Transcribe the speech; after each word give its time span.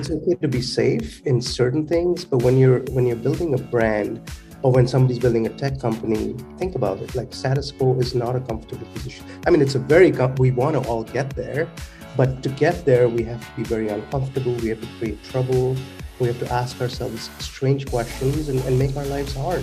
it's 0.00 0.10
okay 0.10 0.34
to 0.34 0.48
be 0.48 0.62
safe 0.62 1.20
in 1.26 1.42
certain 1.42 1.86
things, 1.86 2.24
but 2.24 2.38
when 2.42 2.56
you're 2.56 2.80
when 2.96 3.06
you're 3.06 3.22
building 3.28 3.52
a 3.52 3.58
brand 3.58 4.18
or 4.62 4.72
when 4.72 4.88
somebody's 4.88 5.18
building 5.18 5.46
a 5.46 5.50
tech 5.50 5.78
company, 5.78 6.34
think 6.58 6.74
about 6.74 6.98
it. 6.98 7.14
Like 7.14 7.34
status 7.34 7.70
quo 7.70 7.98
is 7.98 8.14
not 8.14 8.34
a 8.34 8.40
comfortable 8.40 8.86
position. 8.94 9.26
I 9.46 9.50
mean, 9.50 9.60
it's 9.60 9.74
a 9.74 9.78
very 9.78 10.10
we 10.38 10.52
want 10.52 10.82
to 10.82 10.88
all 10.88 11.04
get 11.04 11.28
there, 11.36 11.68
but 12.16 12.42
to 12.42 12.48
get 12.48 12.86
there, 12.86 13.08
we 13.10 13.22
have 13.24 13.40
to 13.46 13.56
be 13.56 13.62
very 13.62 13.88
uncomfortable. 13.88 14.54
We 14.54 14.70
have 14.70 14.80
to 14.80 14.88
create 14.98 15.22
trouble. 15.22 15.76
We 16.18 16.28
have 16.28 16.38
to 16.40 16.50
ask 16.50 16.80
ourselves 16.80 17.28
strange 17.38 17.86
questions 17.86 18.48
and, 18.48 18.60
and 18.60 18.78
make 18.78 18.96
our 18.96 19.06
lives 19.06 19.34
hard. 19.34 19.62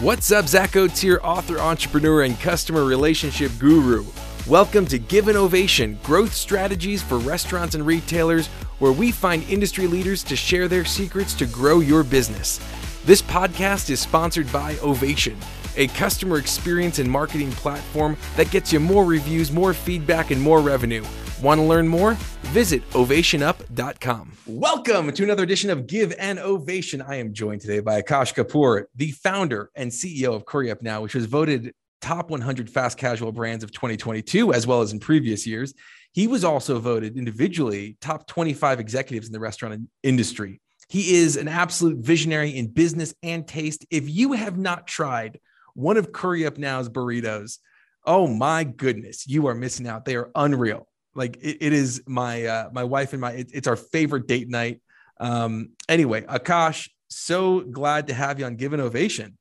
What's 0.00 0.30
up, 0.32 0.46
Zach 0.46 0.72
here, 0.72 1.20
author, 1.22 1.58
entrepreneur, 1.58 2.22
and 2.22 2.38
customer 2.40 2.84
relationship 2.84 3.52
guru. 3.58 4.04
Welcome 4.48 4.86
to 4.86 5.00
Give 5.00 5.26
an 5.26 5.34
Ovation 5.34 5.98
Growth 6.04 6.32
Strategies 6.32 7.02
for 7.02 7.18
Restaurants 7.18 7.74
and 7.74 7.84
Retailers, 7.84 8.46
where 8.78 8.92
we 8.92 9.10
find 9.10 9.42
industry 9.50 9.88
leaders 9.88 10.22
to 10.22 10.36
share 10.36 10.68
their 10.68 10.84
secrets 10.84 11.34
to 11.34 11.46
grow 11.46 11.80
your 11.80 12.04
business. 12.04 12.60
This 13.04 13.20
podcast 13.20 13.90
is 13.90 13.98
sponsored 13.98 14.52
by 14.52 14.78
Ovation, 14.84 15.36
a 15.76 15.88
customer 15.88 16.38
experience 16.38 17.00
and 17.00 17.10
marketing 17.10 17.50
platform 17.50 18.16
that 18.36 18.52
gets 18.52 18.72
you 18.72 18.78
more 18.78 19.04
reviews, 19.04 19.50
more 19.50 19.74
feedback, 19.74 20.30
and 20.30 20.40
more 20.40 20.60
revenue. 20.60 21.04
Want 21.42 21.58
to 21.58 21.64
learn 21.64 21.88
more? 21.88 22.12
Visit 22.52 22.88
ovationup.com. 22.90 24.30
Welcome 24.46 25.12
to 25.12 25.24
another 25.24 25.42
edition 25.42 25.70
of 25.70 25.88
Give 25.88 26.14
an 26.20 26.38
Ovation. 26.38 27.02
I 27.02 27.16
am 27.16 27.32
joined 27.32 27.62
today 27.62 27.80
by 27.80 28.00
Akash 28.00 28.32
Kapoor, 28.32 28.84
the 28.94 29.10
founder 29.10 29.72
and 29.74 29.90
CEO 29.90 30.36
of 30.36 30.46
Curry 30.46 30.70
Up 30.70 30.82
Now, 30.82 31.00
which 31.00 31.16
was 31.16 31.26
voted 31.26 31.74
top 32.00 32.30
100 32.30 32.70
fast 32.70 32.98
casual 32.98 33.32
brands 33.32 33.64
of 33.64 33.72
2022, 33.72 34.52
as 34.52 34.66
well 34.66 34.80
as 34.80 34.92
in 34.92 35.00
previous 35.00 35.46
years. 35.46 35.74
He 36.12 36.26
was 36.26 36.44
also 36.44 36.78
voted 36.78 37.16
individually 37.16 37.96
top 38.00 38.26
25 38.26 38.80
executives 38.80 39.26
in 39.26 39.32
the 39.32 39.40
restaurant 39.40 39.88
industry. 40.02 40.60
He 40.88 41.16
is 41.16 41.36
an 41.36 41.48
absolute 41.48 41.98
visionary 41.98 42.56
in 42.56 42.68
business 42.68 43.14
and 43.22 43.46
taste. 43.46 43.84
If 43.90 44.08
you 44.08 44.32
have 44.32 44.56
not 44.56 44.86
tried 44.86 45.40
one 45.74 45.96
of 45.96 46.12
Curry 46.12 46.46
Up 46.46 46.58
Now's 46.58 46.88
burritos, 46.88 47.58
oh 48.04 48.26
my 48.26 48.64
goodness, 48.64 49.26
you 49.26 49.48
are 49.48 49.54
missing 49.54 49.88
out. 49.88 50.04
They 50.04 50.16
are 50.16 50.30
unreal. 50.34 50.86
Like 51.14 51.36
it, 51.42 51.58
it 51.60 51.72
is 51.72 52.02
my 52.06 52.44
uh, 52.44 52.68
my 52.72 52.84
wife 52.84 53.12
and 53.12 53.20
my 53.20 53.32
it, 53.32 53.50
it's 53.52 53.66
our 53.66 53.76
favorite 53.76 54.26
date 54.28 54.48
night. 54.48 54.80
Um, 55.18 55.70
anyway, 55.88 56.22
Akash, 56.22 56.88
so 57.08 57.60
glad 57.60 58.06
to 58.08 58.14
have 58.14 58.38
you 58.38 58.46
on 58.46 58.56
Give 58.56 58.72
an 58.72 58.80
Ovation. 58.80 59.36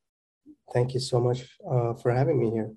Thank 0.74 0.94
you 0.94 1.00
so 1.00 1.20
much 1.20 1.46
uh, 1.70 1.94
for 1.94 2.12
having 2.12 2.40
me 2.40 2.52
here. 2.52 2.72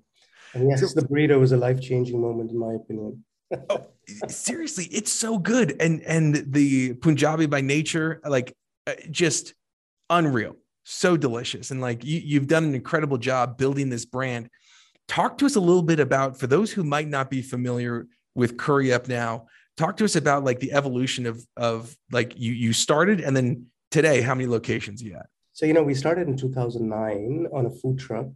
And 0.53 0.69
yes, 0.69 0.93
the 0.93 1.01
burrito 1.01 1.39
was 1.39 1.51
a 1.51 1.57
life 1.57 1.79
changing 1.81 2.19
moment, 2.19 2.51
in 2.51 2.57
my 2.57 2.73
opinion. 2.73 3.23
oh, 3.69 3.87
seriously, 4.27 4.85
it's 4.85 5.11
so 5.11 5.37
good, 5.37 5.75
and 5.79 6.01
and 6.03 6.53
the 6.53 6.93
Punjabi 6.95 7.45
by 7.45 7.61
nature, 7.61 8.21
like 8.23 8.55
uh, 8.87 8.93
just 9.11 9.53
unreal, 10.09 10.55
so 10.83 11.17
delicious, 11.17 11.71
and 11.71 11.81
like 11.81 12.03
you, 12.03 12.19
you've 12.23 12.47
done 12.47 12.63
an 12.63 12.75
incredible 12.75 13.17
job 13.17 13.57
building 13.57 13.89
this 13.89 14.05
brand. 14.05 14.49
Talk 15.07 15.37
to 15.39 15.45
us 15.45 15.55
a 15.55 15.59
little 15.59 15.81
bit 15.81 15.99
about 15.99 16.39
for 16.39 16.47
those 16.47 16.71
who 16.71 16.83
might 16.83 17.07
not 17.07 17.29
be 17.29 17.41
familiar 17.41 18.07
with 18.35 18.57
Curry 18.57 18.93
Up 18.93 19.07
now. 19.07 19.47
Talk 19.77 19.97
to 19.97 20.05
us 20.05 20.15
about 20.15 20.43
like 20.43 20.59
the 20.59 20.73
evolution 20.73 21.25
of 21.25 21.43
of 21.57 21.95
like 22.11 22.37
you 22.37 22.53
you 22.53 22.73
started 22.73 23.19
and 23.19 23.35
then 23.35 23.67
today, 23.91 24.21
how 24.21 24.35
many 24.35 24.47
locations 24.47 25.01
you 25.01 25.15
at? 25.15 25.27
So, 25.59 25.65
you 25.65 25.73
know, 25.73 25.83
we 25.83 25.93
started 25.93 26.29
in 26.29 26.37
2009 26.37 27.47
on 27.51 27.65
a 27.65 27.69
food 27.69 27.99
truck, 27.99 28.27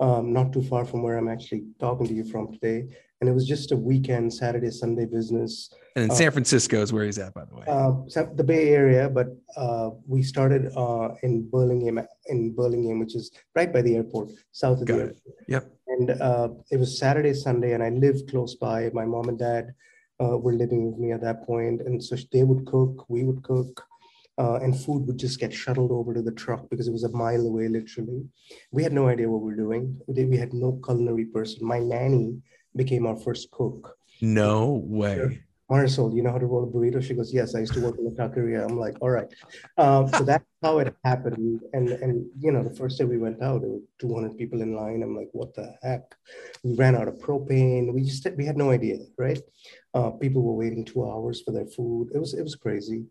um, 0.00 0.32
not 0.32 0.54
too 0.54 0.62
far 0.62 0.86
from 0.86 1.02
where 1.02 1.18
I'm 1.18 1.28
actually 1.28 1.64
talking 1.78 2.06
to 2.06 2.14
you 2.14 2.24
from 2.24 2.50
today. 2.50 2.86
And 3.20 3.28
it 3.28 3.34
was 3.34 3.46
just 3.46 3.72
a 3.72 3.76
weekend, 3.76 4.32
Saturday, 4.32 4.70
Sunday 4.70 5.04
business. 5.04 5.70
And 5.96 6.06
in 6.06 6.10
uh, 6.10 6.14
San 6.14 6.30
Francisco 6.30 6.80
is 6.80 6.94
where 6.94 7.04
he's 7.04 7.18
at, 7.18 7.34
by 7.34 7.44
the 7.44 7.56
way. 7.56 7.64
Uh, 7.68 8.24
the 8.36 8.42
Bay 8.42 8.70
Area, 8.70 9.06
but 9.10 9.26
uh, 9.54 9.90
we 10.06 10.22
started 10.22 10.72
uh, 10.74 11.10
in 11.22 11.46
Burlingame, 11.46 12.02
in 12.28 12.54
Burlingame, 12.54 13.00
which 13.00 13.16
is 13.16 13.32
right 13.54 13.70
by 13.70 13.82
the 13.82 13.94
airport, 13.96 14.30
south 14.52 14.80
of 14.80 14.86
Got 14.86 14.94
the 14.94 15.00
it. 15.00 15.02
airport. 15.02 15.34
Yep. 15.48 15.72
And 15.88 16.10
uh, 16.22 16.48
it 16.70 16.78
was 16.78 16.98
Saturday, 16.98 17.34
Sunday, 17.34 17.74
and 17.74 17.82
I 17.82 17.90
lived 17.90 18.30
close 18.30 18.54
by. 18.54 18.88
My 18.94 19.04
mom 19.04 19.28
and 19.28 19.38
dad 19.38 19.74
uh, 20.24 20.38
were 20.38 20.54
living 20.54 20.90
with 20.90 20.98
me 20.98 21.12
at 21.12 21.20
that 21.20 21.44
point, 21.44 21.82
and 21.82 22.02
so 22.02 22.16
they 22.32 22.44
would 22.44 22.64
cook, 22.64 23.04
we 23.10 23.24
would 23.24 23.42
cook 23.42 23.84
uh, 24.38 24.56
and 24.56 24.78
food 24.78 25.06
would 25.06 25.18
just 25.18 25.40
get 25.40 25.52
shuttled 25.52 25.90
over 25.90 26.12
to 26.12 26.22
the 26.22 26.32
truck 26.32 26.68
because 26.70 26.88
it 26.88 26.92
was 26.92 27.04
a 27.04 27.12
mile 27.12 27.46
away, 27.46 27.68
literally. 27.68 28.24
We 28.70 28.82
had 28.82 28.92
no 28.92 29.08
idea 29.08 29.28
what 29.28 29.40
we 29.40 29.50
were 29.50 29.56
doing. 29.56 30.00
We 30.06 30.36
had 30.36 30.52
no 30.52 30.80
culinary 30.84 31.26
person. 31.26 31.66
My 31.66 31.78
nanny 31.78 32.38
became 32.74 33.06
our 33.06 33.16
first 33.16 33.50
cook. 33.50 33.96
No 34.20 34.82
way. 34.84 35.42
Marisol, 35.70 36.14
you 36.14 36.22
know 36.22 36.30
how 36.30 36.38
to 36.38 36.46
roll 36.46 36.62
a 36.62 36.66
burrito? 36.66 37.02
She 37.02 37.14
goes, 37.14 37.34
Yes, 37.34 37.56
I 37.56 37.60
used 37.60 37.74
to 37.74 37.80
work 37.80 37.98
in 37.98 38.04
the 38.04 38.10
taqueria. 38.12 38.64
I'm 38.64 38.78
like, 38.78 38.96
All 39.00 39.10
right. 39.10 39.26
Um, 39.78 40.06
so 40.08 40.22
that's 40.24 40.44
how 40.62 40.78
it 40.78 40.94
happened. 41.04 41.60
And, 41.72 41.88
and, 41.88 42.26
you 42.38 42.52
know, 42.52 42.62
the 42.62 42.74
first 42.74 42.98
day 42.98 43.04
we 43.04 43.18
went 43.18 43.42
out, 43.42 43.62
there 43.62 43.70
were 43.70 43.80
200 43.98 44.38
people 44.38 44.62
in 44.62 44.76
line. 44.76 45.02
I'm 45.02 45.16
like, 45.16 45.28
What 45.32 45.54
the 45.54 45.74
heck? 45.82 46.14
We 46.62 46.76
ran 46.76 46.94
out 46.94 47.08
of 47.08 47.14
propane. 47.14 47.92
We 47.92 48.02
just, 48.02 48.26
we 48.36 48.46
had 48.46 48.56
no 48.56 48.70
idea, 48.70 48.98
right? 49.18 49.40
Uh, 49.92 50.10
people 50.10 50.42
were 50.42 50.54
waiting 50.54 50.84
two 50.84 51.04
hours 51.04 51.42
for 51.42 51.50
their 51.50 51.66
food. 51.66 52.10
It 52.14 52.18
was, 52.18 52.34
it 52.34 52.42
was 52.42 52.54
crazy. 52.54 53.06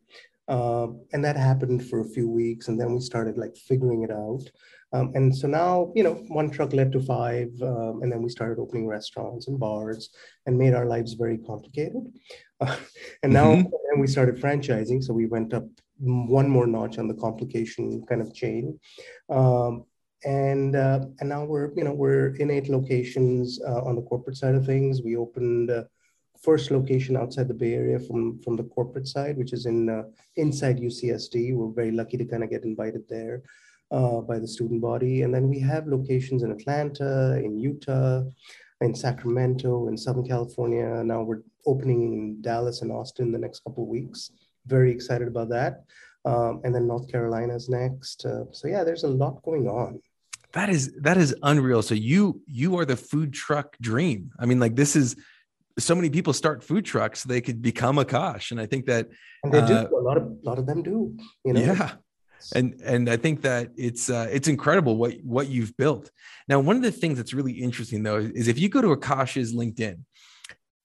Um, 0.47 1.01
and 1.11 1.23
that 1.25 1.37
happened 1.37 1.87
for 1.87 2.01
a 2.01 2.09
few 2.09 2.29
weeks, 2.29 2.67
and 2.67 2.79
then 2.79 2.93
we 2.93 2.99
started 3.01 3.37
like 3.37 3.55
figuring 3.55 4.03
it 4.03 4.11
out. 4.11 4.43
Um, 4.93 5.11
and 5.15 5.35
so 5.35 5.47
now, 5.47 5.91
you 5.95 6.03
know, 6.03 6.13
one 6.27 6.49
truck 6.49 6.71
led 6.71 6.91
to 6.93 7.01
five, 7.01 7.49
um, 7.61 8.01
and 8.01 8.11
then 8.11 8.21
we 8.21 8.29
started 8.29 8.59
opening 8.59 8.87
restaurants 8.87 9.47
and 9.47 9.59
bars 9.59 10.09
and 10.45 10.57
made 10.57 10.73
our 10.73 10.85
lives 10.85 11.13
very 11.13 11.37
complicated. 11.37 12.03
Uh, 12.61 12.75
and 13.23 13.33
now, 13.33 13.47
mm-hmm. 13.47 13.67
and 13.91 13.99
we 13.99 14.07
started 14.07 14.35
franchising, 14.35 15.03
so 15.03 15.13
we 15.13 15.25
went 15.25 15.53
up 15.53 15.65
one 15.97 16.47
more 16.47 16.67
notch 16.67 16.97
on 16.97 17.07
the 17.07 17.13
complication 17.13 18.05
kind 18.07 18.21
of 18.21 18.33
chain. 18.33 18.79
Um, 19.29 19.85
and 20.23 20.75
uh, 20.75 21.05
and 21.19 21.29
now 21.29 21.43
we're 21.43 21.71
you 21.75 21.83
know 21.83 21.93
we're 21.93 22.35
in 22.35 22.49
eight 22.49 22.67
locations 22.67 23.59
uh, 23.61 23.81
on 23.83 23.95
the 23.95 24.01
corporate 24.01 24.37
side 24.37 24.55
of 24.55 24.65
things. 24.65 25.01
We 25.03 25.15
opened 25.15 25.69
uh, 25.69 25.83
first 26.41 26.71
location 26.71 27.17
outside 27.17 27.47
the 27.47 27.53
Bay 27.53 27.73
Area 27.73 27.99
from 27.99 28.39
from 28.39 28.55
the 28.55 28.63
corporate 28.63 29.07
side, 29.07 29.37
which 29.37 29.53
is 29.53 29.65
in 29.65 29.89
uh, 29.89 30.03
inside 30.35 30.79
UCSD. 30.79 31.55
We're 31.55 31.71
very 31.71 31.91
lucky 31.91 32.17
to 32.17 32.25
kind 32.25 32.43
of 32.43 32.49
get 32.49 32.63
invited 32.63 33.03
there 33.09 33.43
uh, 33.91 34.21
by 34.21 34.39
the 34.39 34.47
student 34.47 34.81
body, 34.81 35.21
and 35.23 35.33
then 35.33 35.47
we 35.49 35.59
have 35.59 35.87
locations 35.87 36.43
in 36.43 36.51
Atlanta, 36.51 37.41
in 37.43 37.57
Utah, 37.57 38.23
in 38.81 38.93
Sacramento, 38.93 39.87
in 39.87 39.97
Southern 39.97 40.27
California. 40.27 41.03
Now 41.03 41.21
we're 41.23 41.43
opening 41.65 42.13
in 42.13 42.41
Dallas 42.41 42.81
and 42.81 42.91
Austin 42.91 43.31
the 43.31 43.39
next 43.39 43.63
couple 43.63 43.83
of 43.83 43.89
weeks. 43.89 44.31
Very 44.65 44.91
excited 44.91 45.27
about 45.27 45.49
that. 45.49 45.83
Um, 46.25 46.61
and 46.63 46.73
then 46.73 46.87
North 46.87 47.07
Carolina 47.11 47.55
is 47.55 47.69
next. 47.69 48.25
Uh, 48.25 48.45
so 48.51 48.67
yeah, 48.67 48.83
there's 48.83 49.03
a 49.03 49.07
lot 49.07 49.43
going 49.43 49.67
on 49.67 50.01
that 50.55 50.69
is 50.69 50.93
that 51.01 51.17
is 51.17 51.35
unreal 51.43 51.81
so 51.81 51.93
you 51.93 52.41
you 52.47 52.79
are 52.79 52.85
the 52.85 52.95
food 52.95 53.33
truck 53.33 53.77
dream 53.81 54.31
i 54.39 54.45
mean 54.45 54.59
like 54.59 54.75
this 54.75 54.95
is 54.95 55.15
so 55.77 55.95
many 55.95 56.09
people 56.09 56.33
start 56.33 56.63
food 56.63 56.85
trucks 56.85 57.23
they 57.23 57.41
could 57.41 57.61
become 57.61 57.97
Akash. 57.97 58.51
And 58.51 58.59
i 58.59 58.65
think 58.65 58.85
that 58.85 59.09
and 59.43 59.53
they 59.53 59.59
uh, 59.59 59.67
do 59.85 59.97
a 59.97 60.01
lot 60.01 60.17
of 60.17 60.23
a 60.23 60.45
lot 60.49 60.59
of 60.59 60.65
them 60.65 60.83
do 60.83 61.15
you 61.43 61.53
know? 61.53 61.61
Yeah. 61.61 61.91
And 62.53 62.79
and 62.83 63.09
i 63.09 63.17
think 63.17 63.41
that 63.41 63.71
it's 63.75 64.09
uh, 64.09 64.27
it's 64.31 64.47
incredible 64.47 64.97
what 64.97 65.15
what 65.23 65.47
you've 65.47 65.75
built. 65.77 66.11
Now 66.47 66.59
one 66.59 66.75
of 66.75 66.81
the 66.81 66.91
things 66.91 67.17
that's 67.17 67.33
really 67.33 67.53
interesting 67.53 68.03
though 68.03 68.17
is 68.17 68.47
if 68.47 68.59
you 68.59 68.69
go 68.69 68.81
to 68.81 68.95
akash's 68.95 69.53
linkedin 69.53 69.99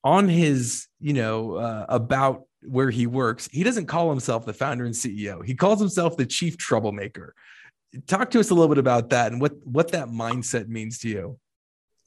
on 0.02 0.28
his 0.28 0.86
you 1.00 1.12
know 1.12 1.56
uh, 1.56 1.86
about 1.88 2.44
where 2.62 2.90
he 2.90 3.06
works 3.06 3.48
he 3.52 3.62
doesn't 3.62 3.86
call 3.86 4.10
himself 4.10 4.44
the 4.46 4.52
founder 4.52 4.84
and 4.84 4.94
ceo 4.94 5.44
he 5.44 5.54
calls 5.54 5.80
himself 5.80 6.16
the 6.16 6.26
chief 6.26 6.56
troublemaker. 6.56 7.34
Talk 8.06 8.30
to 8.30 8.40
us 8.40 8.50
a 8.50 8.54
little 8.54 8.68
bit 8.68 8.78
about 8.78 9.10
that 9.10 9.32
and 9.32 9.40
what 9.40 9.54
what 9.64 9.92
that 9.92 10.08
mindset 10.08 10.68
means 10.68 10.98
to 11.00 11.08
you. 11.08 11.38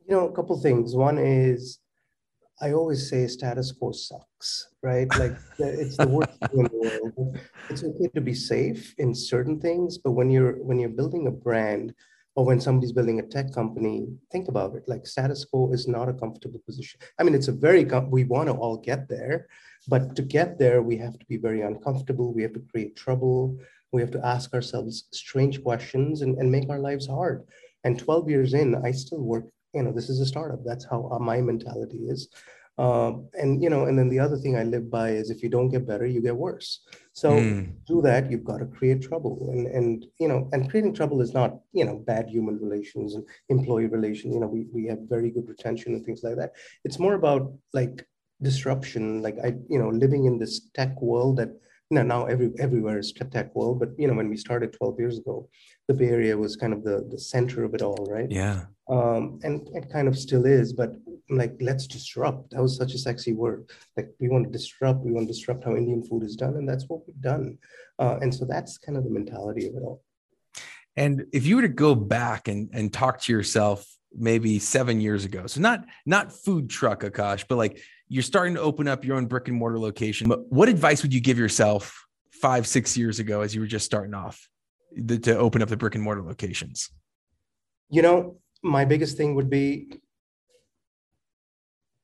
You 0.07 0.15
know 0.15 0.27
a 0.27 0.31
couple 0.31 0.59
things. 0.59 0.95
One 0.95 1.17
is 1.17 1.79
I 2.61 2.73
always 2.73 3.09
say 3.09 3.27
status 3.27 3.71
quo 3.71 3.91
sucks, 3.91 4.69
right? 4.81 5.09
Like 5.17 5.35
it's 5.57 5.97
the 5.97 6.07
worst 6.07 6.37
thing 6.39 6.59
in 6.59 6.63
the 6.65 7.11
world. 7.15 7.39
It's 7.69 7.83
okay 7.83 8.07
to 8.13 8.21
be 8.21 8.33
safe 8.33 8.93
in 8.97 9.13
certain 9.15 9.59
things, 9.59 9.97
but 9.97 10.11
when 10.11 10.29
you're 10.29 10.53
when 10.63 10.79
you're 10.79 10.89
building 10.89 11.27
a 11.27 11.31
brand 11.31 11.93
or 12.35 12.45
when 12.45 12.59
somebody's 12.59 12.91
building 12.91 13.19
a 13.19 13.23
tech 13.23 13.51
company, 13.53 14.07
think 14.31 14.47
about 14.47 14.75
it. 14.75 14.83
Like 14.87 15.05
status 15.05 15.45
quo 15.45 15.71
is 15.71 15.87
not 15.87 16.09
a 16.09 16.13
comfortable 16.13 16.61
position. 16.65 16.99
I 17.19 17.23
mean, 17.23 17.35
it's 17.35 17.47
a 17.47 17.51
very 17.51 17.85
we 18.09 18.23
want 18.23 18.49
to 18.49 18.53
all 18.53 18.77
get 18.77 19.09
there, 19.09 19.47
but 19.87 20.15
to 20.15 20.21
get 20.21 20.59
there, 20.59 20.81
we 20.81 20.97
have 20.97 21.17
to 21.17 21.25
be 21.25 21.37
very 21.37 21.61
uncomfortable. 21.61 22.33
We 22.33 22.43
have 22.43 22.53
to 22.53 22.63
create 22.71 22.95
trouble. 22.95 23.57
We 23.91 24.01
have 24.01 24.11
to 24.11 24.25
ask 24.25 24.53
ourselves 24.53 25.05
strange 25.11 25.63
questions 25.63 26.21
and, 26.21 26.37
and 26.37 26.51
make 26.51 26.69
our 26.69 26.79
lives 26.79 27.07
hard. 27.07 27.43
And 27.83 27.99
12 27.99 28.29
years 28.29 28.53
in, 28.53 28.75
I 28.75 28.91
still 28.91 29.21
work 29.21 29.45
you 29.73 29.83
know 29.83 29.91
this 29.91 30.09
is 30.09 30.19
a 30.19 30.25
startup. 30.25 30.63
That's 30.65 30.85
how 30.85 31.09
uh, 31.11 31.19
my 31.19 31.41
mentality 31.41 32.05
is. 32.07 32.29
Um, 32.79 33.29
and 33.33 33.61
you 33.61 33.69
know 33.69 33.85
and 33.85 33.99
then 33.99 34.09
the 34.09 34.17
other 34.17 34.35
thing 34.35 34.57
i 34.57 34.63
live 34.63 34.89
by 34.89 35.09
is 35.11 35.29
if 35.29 35.43
you 35.43 35.49
don't 35.49 35.69
get 35.69 35.85
better 35.85 36.07
you 36.07 36.21
get 36.21 36.35
worse. 36.35 36.81
So 37.11 37.33
mm. 37.33 37.71
do 37.85 38.01
that 38.01 38.31
you've 38.31 38.43
got 38.43 38.57
to 38.57 38.65
create 38.65 39.01
trouble. 39.01 39.49
And 39.51 39.67
and 39.67 40.05
you 40.19 40.27
know 40.27 40.49
and 40.53 40.69
creating 40.69 40.95
trouble 40.95 41.21
is 41.21 41.33
not 41.33 41.59
you 41.71 41.85
know 41.85 41.97
bad 41.97 42.29
human 42.29 42.57
relations 42.59 43.13
and 43.13 43.23
employee 43.49 43.87
relations. 43.87 44.33
You 44.33 44.39
know 44.39 44.47
we, 44.47 44.65
we 44.73 44.87
have 44.87 44.99
very 45.07 45.29
good 45.29 45.47
retention 45.47 45.93
and 45.93 46.03
things 46.03 46.23
like 46.23 46.37
that. 46.37 46.53
It's 46.83 46.97
more 46.97 47.13
about 47.13 47.53
like 47.73 48.07
disruption. 48.43 49.21
Like 49.21 49.37
I, 49.43 49.55
you 49.69 49.79
know, 49.79 49.89
living 49.89 50.25
in 50.25 50.37
this 50.37 50.69
tech 50.73 51.01
world 51.01 51.37
that 51.37 51.49
you 51.93 51.99
know, 52.03 52.15
now 52.15 52.25
every 52.25 52.49
everywhere 52.57 52.97
is 52.97 53.13
tech 53.13 53.53
world. 53.53 53.79
But 53.79 53.89
you 53.99 54.07
know, 54.07 54.15
when 54.15 54.27
we 54.27 54.35
started 54.35 54.73
12 54.73 54.99
years 54.99 55.19
ago, 55.19 55.47
the 55.87 55.93
Bay 55.93 56.07
Area 56.07 56.35
was 56.35 56.55
kind 56.55 56.73
of 56.73 56.83
the 56.83 57.07
the 57.11 57.19
center 57.19 57.63
of 57.63 57.75
it 57.75 57.83
all, 57.83 58.07
right? 58.09 58.31
Yeah. 58.31 58.61
Um, 58.89 59.39
and 59.43 59.67
it 59.75 59.91
kind 59.91 60.07
of 60.07 60.17
still 60.17 60.45
is, 60.45 60.73
but 60.73 60.95
like 61.29 61.53
let's 61.61 61.85
disrupt. 61.85 62.49
That 62.51 62.63
was 62.63 62.75
such 62.75 62.95
a 62.95 62.97
sexy 62.97 63.33
word. 63.33 63.69
Like 63.95 64.09
we 64.19 64.27
want 64.27 64.45
to 64.45 64.51
disrupt. 64.51 65.05
We 65.05 65.11
want 65.11 65.27
to 65.27 65.33
disrupt 65.33 65.65
how 65.65 65.75
Indian 65.75 66.03
food 66.03 66.23
is 66.23 66.35
done, 66.35 66.55
and 66.55 66.67
that's 66.67 66.85
what 66.89 67.01
we've 67.05 67.21
done. 67.21 67.59
Uh, 67.99 68.17
and 68.21 68.33
so 68.33 68.43
that's 68.45 68.79
kind 68.79 68.97
of 68.97 69.03
the 69.03 69.11
mentality 69.11 69.67
of 69.67 69.75
it 69.75 69.83
all. 69.83 70.01
And 70.95 71.27
if 71.31 71.45
you 71.45 71.57
were 71.57 71.61
to 71.61 71.67
go 71.87 71.93
back 71.93 72.47
and 72.47 72.69
and 72.73 72.91
talk 72.91 73.21
to 73.21 73.31
yourself 73.31 73.85
maybe 74.15 74.57
seven 74.57 74.99
years 74.99 75.25
ago, 75.25 75.45
so 75.45 75.61
not 75.61 75.85
not 76.07 76.33
food 76.33 76.71
truck 76.71 77.03
Akash, 77.03 77.45
but 77.47 77.59
like 77.59 77.79
you're 78.13 78.21
starting 78.21 78.53
to 78.53 78.61
open 78.61 78.87
up 78.87 79.03
your 79.03 79.17
own 79.17 79.25
brick 79.25 79.47
and 79.47 79.57
mortar 79.57 79.79
location. 79.79 80.29
What 80.49 80.69
advice 80.69 81.01
would 81.01 81.11
you 81.11 81.19
give 81.19 81.39
yourself 81.39 82.05
five, 82.31 82.67
six 82.67 82.95
years 82.95 83.17
ago 83.17 83.41
as 83.41 83.55
you 83.55 83.61
were 83.61 83.65
just 83.65 83.85
starting 83.85 84.13
off 84.13 84.47
the, 84.95 85.17
to 85.17 85.35
open 85.35 85.63
up 85.63 85.69
the 85.69 85.77
brick 85.77 85.95
and 85.95 86.03
mortar 86.03 86.21
locations? 86.21 86.91
You 87.89 88.03
know, 88.03 88.37
my 88.61 88.85
biggest 88.85 89.17
thing 89.17 89.33
would 89.33 89.49
be 89.49 89.93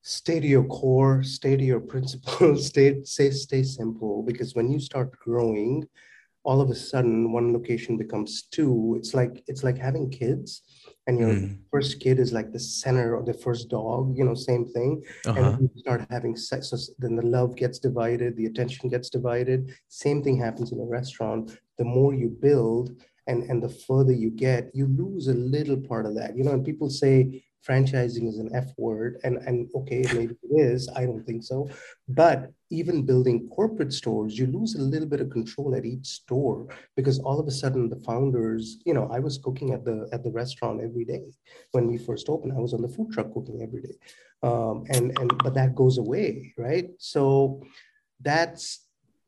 stay 0.02 0.40
to 0.40 0.48
your 0.48 0.64
core, 0.64 1.22
stay 1.22 1.56
to 1.56 1.64
your 1.64 1.80
principles, 1.80 2.66
stay, 2.74 3.04
stay, 3.04 3.30
stay 3.30 3.62
simple. 3.62 4.24
Because 4.24 4.56
when 4.56 4.72
you 4.72 4.80
start 4.80 5.12
growing, 5.20 5.88
all 6.44 6.60
of 6.60 6.72
a 6.72 6.76
sudden 6.76 7.32
one 7.32 7.54
location 7.54 7.98
becomes 7.98 8.48
two. 8.50 8.96
It's 8.98 9.14
like 9.14 9.44
it's 9.46 9.64
like 9.64 9.78
having 9.78 10.10
kids 10.10 10.64
and 11.10 11.18
your 11.18 11.30
mm. 11.30 11.58
first 11.72 12.00
kid 12.00 12.20
is 12.20 12.32
like 12.32 12.52
the 12.52 12.60
center 12.60 13.16
of 13.16 13.26
the 13.26 13.34
first 13.34 13.68
dog 13.68 14.16
you 14.16 14.24
know 14.24 14.36
same 14.36 14.66
thing 14.76 15.02
uh-huh. 15.26 15.40
and 15.40 15.62
you 15.62 15.70
start 15.76 16.06
having 16.12 16.36
sex 16.36 16.70
so 16.70 16.78
then 17.00 17.16
the 17.16 17.26
love 17.26 17.56
gets 17.56 17.80
divided 17.80 18.38
the 18.38 18.46
attention 18.46 18.88
gets 18.90 19.10
divided 19.10 19.74
same 19.88 20.22
thing 20.24 20.38
happens 20.38 20.72
in 20.72 20.80
a 20.80 20.92
restaurant 21.00 21.58
the 21.80 21.84
more 21.84 22.14
you 22.14 22.30
build 22.48 22.92
and 23.26 23.42
and 23.50 23.62
the 23.64 23.74
further 23.88 24.14
you 24.14 24.30
get 24.30 24.70
you 24.74 24.86
lose 25.04 25.28
a 25.28 25.34
little 25.34 25.82
part 25.92 26.06
of 26.06 26.14
that 26.16 26.38
you 26.38 26.44
know 26.44 26.52
and 26.52 26.64
people 26.64 26.90
say 26.92 27.44
franchising 27.68 28.28
is 28.28 28.38
an 28.38 28.50
F 28.54 28.72
word, 28.78 29.20
and 29.24 29.38
and 29.38 29.70
okay, 29.76 30.04
maybe 30.14 30.36
it 30.44 30.54
is. 30.56 30.90
I 30.96 31.06
don't 31.06 31.26
think 31.26 31.44
so. 31.44 31.70
But 32.08 32.52
even 32.72 33.06
building 33.06 33.50
corporate 33.50 33.94
stores, 33.94 34.38
you 34.38 34.48
lose 34.48 34.76
a 34.76 34.82
little 34.82 35.08
bit 35.08 35.22
of 35.22 35.30
control 35.30 35.76
at 35.76 35.86
each 35.86 36.06
store 36.06 36.68
because 36.96 37.20
all 37.20 37.40
of 37.40 37.48
a 37.48 37.52
sudden 37.52 37.90
the 37.90 38.00
founders, 38.00 38.78
you 38.86 38.94
know, 38.94 39.10
I 39.12 39.20
was 39.20 39.38
cooking 39.38 39.74
at 39.74 39.84
the 39.84 40.08
at 40.14 40.24
the 40.24 40.32
restaurant 40.32 40.82
every 40.82 41.06
day 41.06 41.26
when 41.72 41.88
we 41.88 41.98
first 41.98 42.30
opened. 42.30 42.54
I 42.54 42.60
was 42.60 42.74
on 42.74 42.82
the 42.82 42.90
food 42.90 43.12
truck 43.12 43.34
cooking 43.34 43.62
every 43.62 43.82
day, 43.82 43.96
um, 44.44 44.86
and 44.90 45.18
and 45.20 45.32
but 45.44 45.54
that 45.56 45.76
goes 45.76 45.98
away, 45.98 46.54
right? 46.58 46.90
So 46.98 47.64
that's 48.22 48.86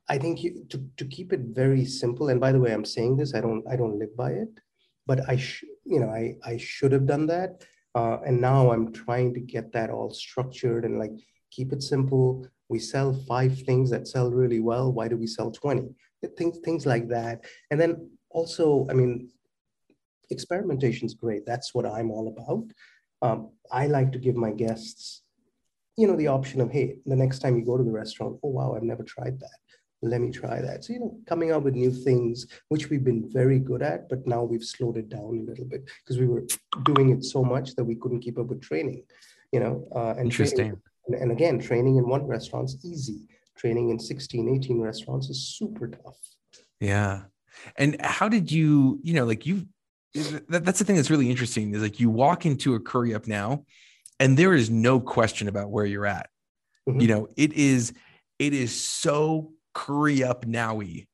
I 0.08 0.18
think 0.18 0.44
you, 0.44 0.66
to 0.70 0.78
to 0.98 1.06
keep 1.06 1.34
it 1.34 1.42
very 1.52 1.86
simple. 1.86 2.30
And 2.30 2.40
by 2.40 2.52
the 2.52 2.60
way, 2.60 2.74
I'm 2.74 2.86
saying 2.86 3.18
this. 3.18 3.34
I 3.34 3.42
don't 3.42 3.64
I 3.68 3.76
don't 3.76 4.00
live 4.00 4.16
by 4.16 4.32
it, 4.32 4.50
but 5.06 5.28
I 5.30 5.38
sh- 5.38 5.66
you 5.86 6.00
know 6.00 6.10
I 6.10 6.36
I 6.44 6.58
should 6.58 6.92
have 6.92 7.06
done 7.06 7.28
that 7.28 7.64
uh, 7.96 8.18
and 8.26 8.40
now 8.40 8.72
I'm 8.72 8.92
trying 8.94 9.34
to 9.34 9.40
get 9.40 9.72
that 9.74 9.90
all 9.90 10.12
structured 10.12 10.86
and 10.86 10.98
like 11.00 11.12
keep 11.52 11.74
it 11.74 11.84
simple. 11.84 12.48
We 12.70 12.80
sell 12.80 13.14
five 13.28 13.60
things 13.64 13.90
that 13.90 14.08
sell 14.08 14.32
really 14.32 14.60
well. 14.60 14.92
Why 14.92 15.08
do 15.08 15.18
we 15.18 15.28
sell 15.28 15.52
20? 15.52 15.94
Things, 16.38 16.60
things 16.60 16.86
like 16.86 17.10
that. 17.10 17.44
And 17.70 17.82
then 17.82 18.10
also, 18.30 18.88
I 18.90 18.94
mean, 18.94 19.30
experimentation 20.30 21.06
is 21.06 21.14
great. 21.14 21.46
That's 21.46 21.74
what 21.74 21.86
I'm 21.86 22.12
all 22.12 22.28
about. 22.30 22.72
Um, 23.22 23.50
I 23.72 23.88
like 23.88 24.12
to 24.14 24.20
give 24.20 24.36
my 24.36 24.52
guests, 24.52 25.24
you 25.98 26.08
know, 26.08 26.16
the 26.16 26.28
option 26.28 26.62
of, 26.62 26.72
hey, 26.72 26.96
the 27.06 27.16
next 27.16 27.40
time 27.40 27.58
you 27.58 27.66
go 27.66 27.78
to 27.78 27.84
the 27.84 27.92
restaurant, 27.92 28.40
oh, 28.44 28.50
wow, 28.50 28.74
I've 28.74 28.84
never 28.84 29.04
tried 29.04 29.40
that 29.42 29.60
let 30.02 30.22
me 30.22 30.32
try 30.32 30.62
that. 30.62 30.84
So, 30.84 30.94
you 30.94 31.00
know, 31.00 31.18
coming 31.28 31.52
up 31.52 31.64
with 31.64 31.76
new 31.76 31.92
things, 31.92 32.48
which 32.70 32.90
we've 32.90 33.04
been 33.04 33.30
very 33.32 33.60
good 33.60 33.82
at, 33.82 34.10
but 34.10 34.26
now 34.26 34.44
we've 34.44 34.64
slowed 34.64 34.98
it 34.98 35.10
down 35.10 35.22
a 35.22 35.50
little 35.50 35.66
bit 35.66 35.84
because 36.04 36.20
we 36.20 36.28
were 36.28 36.44
doing 36.84 37.12
it 37.12 37.24
so 37.24 37.44
much 37.44 37.76
that 37.76 37.84
we 37.84 37.96
couldn't 37.96 38.22
keep 38.22 38.40
up 38.40 38.48
with 38.48 38.62
training, 38.62 39.04
you 39.52 39.60
know. 39.60 39.88
Uh, 39.96 40.12
and 40.12 40.26
Interesting. 40.26 40.58
Training, 40.58 40.82
and, 41.08 41.16
and 41.16 41.32
again, 41.32 41.60
training 41.60 41.98
in 41.98 42.08
one 42.08 42.26
restaurant's 42.26 42.78
easy. 42.84 43.28
Training 43.58 43.90
in 43.90 44.00
16, 44.00 44.56
18 44.56 44.82
restaurants 44.82 45.30
is 45.30 45.56
super 45.56 45.88
tough. 45.88 46.18
Yeah. 46.80 47.24
And 47.78 48.02
how 48.02 48.28
did 48.28 48.52
you, 48.52 49.00
you 49.04 49.14
know, 49.14 49.26
like 49.26 49.46
you, 49.46 49.68
that's 50.50 50.80
the 50.80 50.86
thing 50.86 50.96
that's 50.96 51.12
really 51.12 51.30
interesting 51.30 51.74
is 51.74 51.82
like 51.82 52.00
you 52.00 52.10
walk 52.10 52.46
into 52.46 52.74
a 52.74 52.80
curry 52.80 53.14
up 53.14 53.28
now 53.28 53.66
and 54.20 54.36
there 54.36 54.54
is 54.54 54.70
no 54.70 55.00
question 55.00 55.48
about 55.48 55.70
where 55.70 55.86
you're 55.86 56.08
at. 56.08 56.30
Mm-hmm. 56.90 57.02
You 57.02 57.08
know, 57.08 57.28
it 57.38 57.54
is, 57.54 57.94
it 58.40 58.54
is 58.54 58.74
so 58.74 59.52
curry 59.74 60.24
up 60.24 60.46
nowy. 60.46 61.08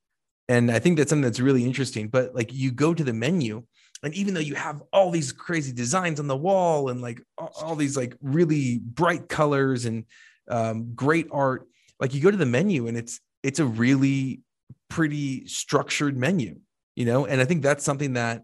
And 0.50 0.72
I 0.72 0.80
think 0.80 0.98
that's 0.98 1.10
something 1.10 1.24
that's 1.24 1.40
really 1.40 1.66
interesting. 1.66 2.08
But 2.08 2.34
like 2.34 2.54
you 2.54 2.72
go 2.72 2.94
to 2.94 3.04
the 3.04 3.14
menu, 3.14 3.64
and 4.04 4.14
even 4.14 4.34
though 4.34 4.40
you 4.40 4.56
have 4.56 4.84
all 4.94 5.12
these 5.12 5.32
crazy 5.32 5.74
designs 5.74 6.20
on 6.20 6.28
the 6.28 6.38
wall 6.38 6.90
and 6.90 7.02
like 7.02 7.22
all, 7.38 7.76
these 7.76 7.98
like 7.98 8.16
really 8.22 8.80
bright 8.80 9.28
colors 9.28 9.86
and 9.86 10.06
um, 10.50 10.94
great 10.94 11.28
art, 11.32 11.68
like 12.00 12.14
you 12.14 12.22
go 12.22 12.32
to 12.32 12.38
the 12.38 12.46
menu 12.46 12.88
and 12.88 12.96
it's 12.96 13.20
it's 13.44 13.60
a 13.60 13.66
really 13.66 14.42
pretty 14.90 15.48
structured 15.48 16.16
menu, 16.16 16.60
you 16.96 17.06
know. 17.06 17.26
And 17.26 17.42
I 17.42 17.46
think 17.46 17.64
that's 17.64 17.84
something 17.84 18.14
that 18.14 18.44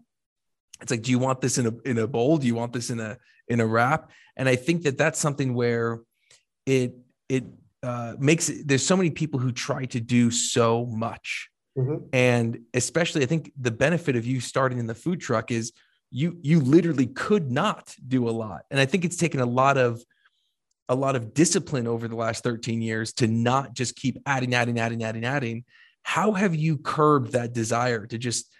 it's 0.82 0.90
like, 0.90 1.02
do 1.02 1.10
you 1.10 1.18
want 1.18 1.40
this 1.40 1.56
in 1.56 1.66
a 1.66 1.72
in 1.84 1.98
a 1.98 2.06
bowl? 2.06 2.36
Do 2.38 2.46
you 2.46 2.54
want 2.54 2.72
this 2.72 2.90
in 2.90 3.00
a 3.00 3.16
in 3.48 3.60
a 3.60 3.66
wrap? 3.66 4.10
And 4.36 4.48
I 4.48 4.56
think 4.56 4.82
that 4.82 4.98
that's 4.98 5.20
something 5.20 5.54
where 5.54 6.00
it 6.66 6.94
it 7.28 7.44
uh, 7.84 8.16
makes 8.18 8.48
it, 8.48 8.66
there's 8.66 8.84
so 8.84 8.96
many 8.96 9.10
people 9.10 9.38
who 9.38 9.52
try 9.52 9.84
to 9.86 10.00
do 10.00 10.30
so 10.30 10.86
much. 10.86 11.50
Mm-hmm. 11.76 12.06
And 12.12 12.60
especially, 12.72 13.22
I 13.22 13.26
think 13.26 13.52
the 13.60 13.70
benefit 13.70 14.16
of 14.16 14.24
you 14.24 14.40
starting 14.40 14.78
in 14.78 14.86
the 14.86 14.94
food 14.94 15.20
truck 15.20 15.50
is 15.50 15.72
you 16.10 16.38
you 16.42 16.60
literally 16.60 17.06
could 17.06 17.50
not 17.50 17.94
do 18.06 18.28
a 18.28 18.30
lot. 18.30 18.62
And 18.70 18.80
I 18.80 18.86
think 18.86 19.04
it's 19.04 19.16
taken 19.16 19.40
a 19.40 19.46
lot 19.46 19.76
of 19.76 20.02
a 20.88 20.94
lot 20.94 21.16
of 21.16 21.34
discipline 21.34 21.86
over 21.86 22.08
the 22.08 22.16
last 22.16 22.44
13 22.44 22.80
years 22.80 23.12
to 23.14 23.26
not 23.26 23.74
just 23.74 23.96
keep 23.96 24.18
adding, 24.26 24.54
adding, 24.54 24.78
adding, 24.78 25.02
adding, 25.02 25.24
adding. 25.24 25.64
How 26.02 26.32
have 26.32 26.54
you 26.54 26.78
curbed 26.78 27.32
that 27.32 27.52
desire 27.52 28.06
to 28.06 28.18
just 28.18 28.52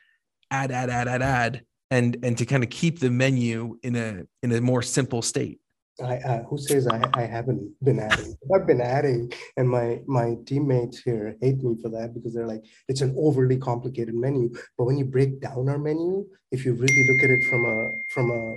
add, 0.51 0.71
add, 0.71 0.91
add, 0.91 1.09
add, 1.09 1.23
add, 1.23 1.63
and 1.91 2.17
and 2.23 2.37
to 2.39 2.47
kind 2.47 2.65
of 2.65 2.71
keep 2.71 2.99
the 2.99 3.11
menu 3.11 3.79
in 3.83 3.95
a 3.97 4.23
in 4.43 4.53
a 4.53 4.61
more 4.61 4.83
simple 4.83 5.23
state? 5.23 5.61
I, 6.03 6.17
uh, 6.17 6.43
who 6.45 6.59
says 6.59 6.89
I, 6.89 7.03
I 7.15 7.23
haven't 7.23 7.73
been 7.83 8.01
adding? 8.01 8.37
I've 8.53 8.67
been 8.67 8.81
adding, 8.81 9.33
and 9.57 9.69
my 9.69 10.01
my 10.07 10.35
teammates 10.45 10.99
here 10.99 11.37
hate 11.41 11.63
me 11.63 11.77
for 11.81 11.89
that 11.91 12.15
because 12.15 12.35
they're 12.35 12.49
like, 12.49 12.65
it's 12.89 13.01
an 13.01 13.15
overly 13.17 13.59
complicated 13.59 14.15
menu. 14.15 14.53
But 14.77 14.87
when 14.87 14.99
you 14.99 15.05
break 15.05 15.41
down 15.41 15.69
our 15.69 15.79
menu, 15.79 16.27
if 16.51 16.65
you 16.65 16.75
really 16.75 17.09
look 17.09 17.23
at 17.23 17.31
it 17.31 17.45
from 17.49 17.65
a 17.65 17.93
from 18.13 18.31
a 18.33 18.57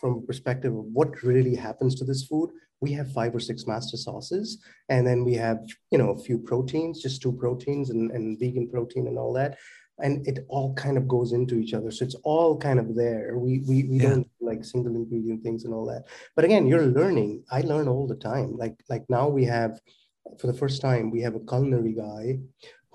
from 0.00 0.18
a 0.18 0.26
perspective 0.26 0.72
of 0.72 0.84
what 0.92 1.22
really 1.22 1.54
happens 1.54 1.94
to 1.96 2.04
this 2.04 2.24
food, 2.24 2.50
we 2.80 2.92
have 2.92 3.12
five 3.12 3.34
or 3.34 3.40
six 3.40 3.66
master 3.66 3.98
sauces, 3.98 4.64
and 4.88 5.06
then 5.06 5.24
we 5.24 5.34
have 5.34 5.58
you 5.90 5.98
know 5.98 6.10
a 6.12 6.18
few 6.18 6.38
proteins, 6.38 7.02
just 7.02 7.20
two 7.20 7.32
proteins 7.32 7.90
and, 7.90 8.10
and 8.12 8.38
vegan 8.38 8.66
protein 8.66 9.08
and 9.08 9.18
all 9.18 9.34
that 9.34 9.58
and 10.00 10.26
it 10.26 10.44
all 10.48 10.74
kind 10.74 10.96
of 10.96 11.08
goes 11.08 11.32
into 11.32 11.56
each 11.56 11.74
other. 11.74 11.90
So 11.90 12.04
it's 12.04 12.14
all 12.22 12.56
kind 12.56 12.78
of 12.78 12.94
there. 12.94 13.36
We 13.36 13.60
we, 13.60 13.84
we 13.84 13.96
yeah. 13.98 14.10
don't 14.10 14.30
like 14.40 14.64
single 14.64 14.94
ingredient 14.94 15.42
things 15.42 15.64
and 15.64 15.74
all 15.74 15.86
that. 15.86 16.04
But 16.36 16.44
again 16.44 16.66
you're 16.66 16.86
learning. 16.86 17.44
I 17.50 17.62
learn 17.62 17.88
all 17.88 18.06
the 18.06 18.16
time. 18.16 18.56
Like 18.56 18.76
like 18.88 19.04
now 19.08 19.28
we 19.28 19.44
have 19.44 19.80
for 20.38 20.46
the 20.46 20.54
first 20.54 20.80
time 20.80 21.10
we 21.10 21.22
have 21.22 21.34
a 21.34 21.40
culinary 21.40 21.94
guy 21.94 22.38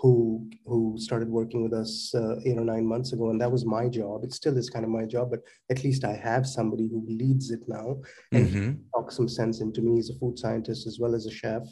who 0.04 0.46
who 0.66 0.98
started 0.98 1.30
working 1.30 1.64
with 1.64 1.74
us 1.74 2.14
uh, 2.14 2.36
eight 2.46 2.58
or 2.58 2.66
nine 2.66 2.86
months 2.86 3.14
ago 3.14 3.30
and 3.30 3.40
that 3.40 3.52
was 3.52 3.66
my 3.66 3.88
job. 3.88 4.26
It 4.26 4.34
still 4.34 4.58
is 4.58 4.70
kind 4.70 4.84
of 4.84 4.92
my 4.92 5.06
job 5.06 5.32
but 5.32 5.40
at 5.72 5.84
least 5.86 6.04
i 6.04 6.14
have 6.30 6.46
somebody 6.46 6.90
who 6.90 7.06
leads 7.08 7.52
it 7.52 7.62
now 7.68 7.96
and 8.34 8.48
mm-hmm. 8.48 8.72
talks 8.94 9.16
some 9.16 9.30
sense 9.30 9.62
into 9.62 9.82
me. 9.82 9.96
He's 9.96 10.10
a 10.10 10.20
food 10.20 10.38
scientist 10.38 10.86
as 10.88 11.00
well 11.00 11.16
as 11.16 11.26
a 11.26 11.32
chef. 11.32 11.64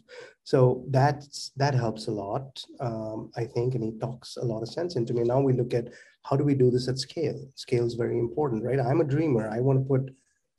So 0.44 0.86
that's 0.90 1.52
that 1.58 1.76
helps 1.76 2.08
a 2.08 2.12
lot 2.12 2.48
um, 2.80 3.32
i 3.36 3.44
think 3.44 3.76
and 3.76 3.84
he 3.84 3.92
talks 4.00 4.38
a 4.38 4.46
lot 4.46 4.62
of 4.64 4.70
sense 4.70 4.96
into 4.96 5.14
me. 5.14 5.24
Now 5.24 5.42
we 5.42 5.54
look 5.54 5.74
at 5.74 5.90
how 6.24 6.38
do 6.38 6.46
we 6.46 6.56
do 6.56 6.72
this 6.72 6.88
at 6.88 7.00
scale? 7.00 7.40
Scale 7.56 7.86
is 7.86 7.96
very 7.96 8.18
important 8.18 8.64
right? 8.64 8.80
I'm 8.80 9.02
a 9.02 9.12
dreamer. 9.16 9.50
I 9.50 9.60
want 9.60 9.78
to 9.80 9.86
put 9.94 10.04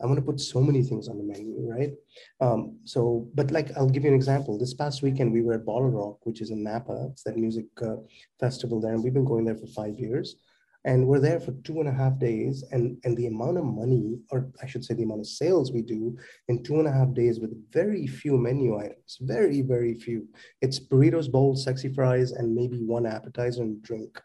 I 0.03 0.07
want 0.07 0.17
to 0.19 0.25
put 0.25 0.41
so 0.41 0.61
many 0.61 0.83
things 0.83 1.09
on 1.09 1.17
the 1.17 1.25
menu, 1.25 1.55
right? 1.61 1.93
Um, 2.41 2.79
so, 2.85 3.29
but 3.35 3.51
like, 3.51 3.71
I'll 3.77 3.89
give 3.89 4.03
you 4.03 4.11
an 4.11 4.17
example. 4.17 4.59
This 4.59 4.75
past 4.75 5.03
weekend, 5.03 5.33
we 5.33 5.43
were 5.43 5.55
at 5.55 5.65
BottleRock, 5.65 6.19
which 6.25 6.41
is 6.41 6.51
in 6.51 6.65
Napa. 6.65 7.09
It's 7.13 7.23
that 7.23 7.37
music 7.37 7.67
uh, 7.81 7.97
festival 8.41 8.81
there. 8.81 8.95
And 8.95 9.03
we've 9.03 9.15
been 9.15 9.25
going 9.25 9.45
there 9.45 9.55
for 9.57 9.69
five 9.69 9.99
years. 9.99 10.37
And 10.85 11.07
we're 11.07 11.21
there 11.21 11.39
for 11.39 11.53
two 11.63 11.79
and 11.79 11.89
a 11.89 11.93
half 11.93 12.19
days. 12.19 12.65
And, 12.73 12.99
and 13.05 13.17
the 13.17 13.29
amount 13.29 13.59
of 13.59 13.65
money, 13.65 14.19
or 14.31 14.51
I 14.61 14.67
should 14.67 14.85
say, 14.85 14.95
the 14.95 15.05
amount 15.05 15.21
of 15.21 15.29
sales 15.29 15.71
we 15.71 15.83
do 15.83 16.19
in 16.49 16.65
two 16.65 16.81
and 16.81 16.89
a 16.89 16.93
half 16.93 17.15
days 17.15 17.39
with 17.39 17.53
very 17.73 18.09
few 18.09 18.37
menu 18.37 18.77
items, 18.77 19.19
very, 19.21 19.63
very 19.63 19.95
few. 19.95 20.27
It's 20.61 20.81
burritos, 20.81 21.31
bowls, 21.31 21.63
sexy 21.63 21.95
fries, 21.95 22.33
and 22.33 22.53
maybe 22.53 22.79
one 22.79 23.07
appetizer 23.07 23.63
and 23.63 23.81
drink. 23.81 24.21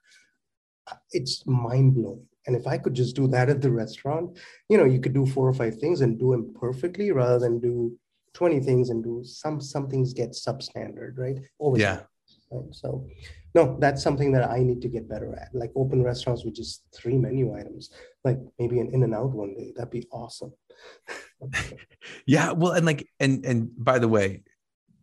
It's 1.11 1.45
mind 1.45 1.95
blowing 1.95 2.27
and 2.47 2.55
if 2.55 2.65
I 2.65 2.77
could 2.77 2.93
just 2.93 3.15
do 3.15 3.27
that 3.27 3.49
at 3.49 3.61
the 3.61 3.69
restaurant, 3.69 4.39
you 4.69 4.77
know, 4.77 4.85
you 4.85 5.01
could 5.01 5.13
do 5.13 5.25
four 5.25 5.47
or 5.47 5.53
five 5.53 5.77
things 5.77 5.99
and 6.01 6.17
do 6.17 6.31
them 6.31 6.53
perfectly 6.57 7.11
rather 7.11 7.39
than 7.39 7.59
do 7.59 7.95
20 8.33 8.61
things 8.61 8.89
and 8.89 9.03
do 9.03 9.21
some 9.25 9.59
some 9.59 9.89
things 9.89 10.13
get 10.13 10.31
substandard, 10.31 11.17
right? 11.17 11.37
Always 11.59 11.81
yeah. 11.81 11.99
Right? 12.49 12.73
So 12.73 13.05
no, 13.53 13.77
that's 13.79 14.01
something 14.01 14.31
that 14.31 14.49
I 14.49 14.59
need 14.59 14.81
to 14.81 14.87
get 14.87 15.09
better 15.09 15.35
at. 15.35 15.49
Like 15.53 15.71
open 15.75 16.03
restaurants 16.03 16.45
with 16.45 16.55
just 16.55 16.83
three 16.95 17.17
menu 17.17 17.53
items, 17.53 17.89
like 18.23 18.37
maybe 18.59 18.79
an 18.79 18.91
In-N-Out 18.93 19.31
one 19.31 19.53
day. 19.53 19.73
That'd 19.75 19.91
be 19.91 20.07
awesome. 20.11 20.53
yeah. 22.25 22.51
Well, 22.51 22.73
and 22.73 22.85
like, 22.85 23.09
and 23.19 23.45
and 23.45 23.71
by 23.77 23.99
the 23.99 24.07
way, 24.07 24.43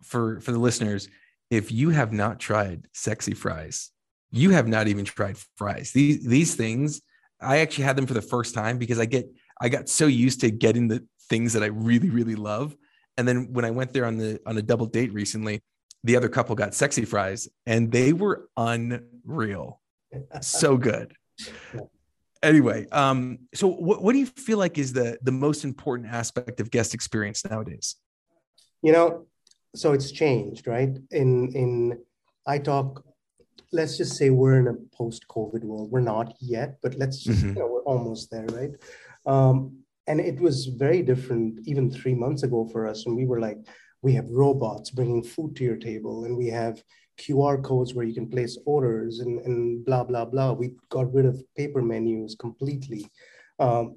for 0.03 0.41
for 0.41 0.53
the 0.53 0.59
listeners, 0.59 1.09
if 1.51 1.71
you 1.71 1.91
have 1.91 2.13
not 2.13 2.39
tried 2.39 2.89
sexy 2.93 3.35
fries, 3.35 3.91
you 4.35 4.51
have 4.51 4.67
not 4.67 4.89
even 4.89 5.05
tried 5.05 5.37
fries. 5.57 5.93
These 5.93 6.27
these 6.27 6.55
things, 6.55 7.01
I 7.41 7.59
actually 7.59 7.85
had 7.85 7.97
them 7.97 8.07
for 8.07 8.15
the 8.15 8.23
first 8.23 8.55
time 8.55 8.79
because 8.79 8.99
I 8.99 9.07
get 9.07 9.27
I 9.61 9.69
got 9.69 9.89
so 9.89 10.07
used 10.07 10.41
to 10.41 10.51
getting 10.51 10.89
the 10.89 11.07
things 11.29 11.53
that 11.53 11.63
I 11.63 11.67
really 11.67 12.11
really 12.11 12.35
love, 12.35 12.77
and 13.17 13.27
then 13.29 13.53
when 13.53 13.65
I 13.65 13.71
went 13.71 13.93
there 13.93 14.05
on 14.05 14.19
the 14.19 14.41
on 14.45 14.59
a 14.59 14.63
double 14.63 14.87
date 14.87 15.13
recently, 15.13 15.63
the 16.03 16.17
other 16.17 16.29
couple 16.29 16.57
got 16.57 16.75
sexy 16.75 17.05
fries 17.05 17.49
and 17.65 17.93
they 17.93 18.13
were 18.13 18.49
unreal, 18.57 19.81
so 20.41 20.77
good. 20.77 21.15
Anyway, 22.43 22.87
um, 22.91 23.39
so 23.55 23.69
what, 23.69 24.03
what 24.03 24.13
do 24.13 24.19
you 24.19 24.27
feel 24.27 24.59
like 24.59 24.79
is 24.79 24.93
the 24.93 25.17
the 25.23 25.33
most 25.33 25.65
important 25.65 26.13
aspect 26.13 26.61
of 26.61 26.71
guest 26.71 26.93
experience 26.93 27.45
nowadays? 27.45 27.97
You 28.83 28.93
know, 28.93 29.27
so 29.77 29.93
it's 29.93 30.11
changed, 30.11 30.67
right? 30.67 30.91
In 31.13 31.53
in 31.53 31.99
I 32.47 32.59
talk, 32.59 33.05
let's 33.73 33.97
just 33.97 34.17
say 34.17 34.31
we're 34.31 34.59
in 34.59 34.69
a 34.69 34.97
post-COVID 34.97 35.63
world. 35.65 35.91
We're 35.91 36.01
not 36.01 36.35
yet, 36.41 36.79
but 36.83 36.95
let's 36.97 37.23
just, 37.23 37.41
mm-hmm. 37.41 37.49
you 37.51 37.55
know, 37.61 37.67
we're 37.67 37.83
almost 37.83 38.31
there, 38.31 38.47
right? 38.47 38.71
Um, 39.27 39.79
and 40.07 40.21
it 40.21 40.39
was 40.41 40.67
very 40.67 41.03
different 41.03 41.61
even 41.67 41.91
three 41.91 42.15
months 42.15 42.43
ago 42.43 42.69
for 42.71 42.87
us 42.87 43.07
when 43.07 43.17
we 43.17 43.27
were 43.27 43.41
like, 43.41 43.59
we 44.03 44.13
have 44.13 44.29
robots 44.29 44.91
bringing 44.91 45.23
food 45.23 45.57
to 45.57 45.65
your 45.65 45.77
table, 45.77 46.25
and 46.25 46.37
we 46.37 46.49
have 46.49 46.83
QR 47.19 47.63
codes 47.63 47.95
where 47.95 48.05
you 48.05 48.15
can 48.15 48.29
place 48.29 48.59
orders 48.67 49.21
and, 49.21 49.41
and 49.47 49.85
blah, 49.85 50.05
blah, 50.05 50.25
blah. 50.25 50.53
We 50.53 50.73
got 50.91 51.13
rid 51.13 51.27
of 51.27 51.43
paper 51.57 51.81
menus 51.81 52.35
completely. 52.35 53.09
Um, 53.59 53.97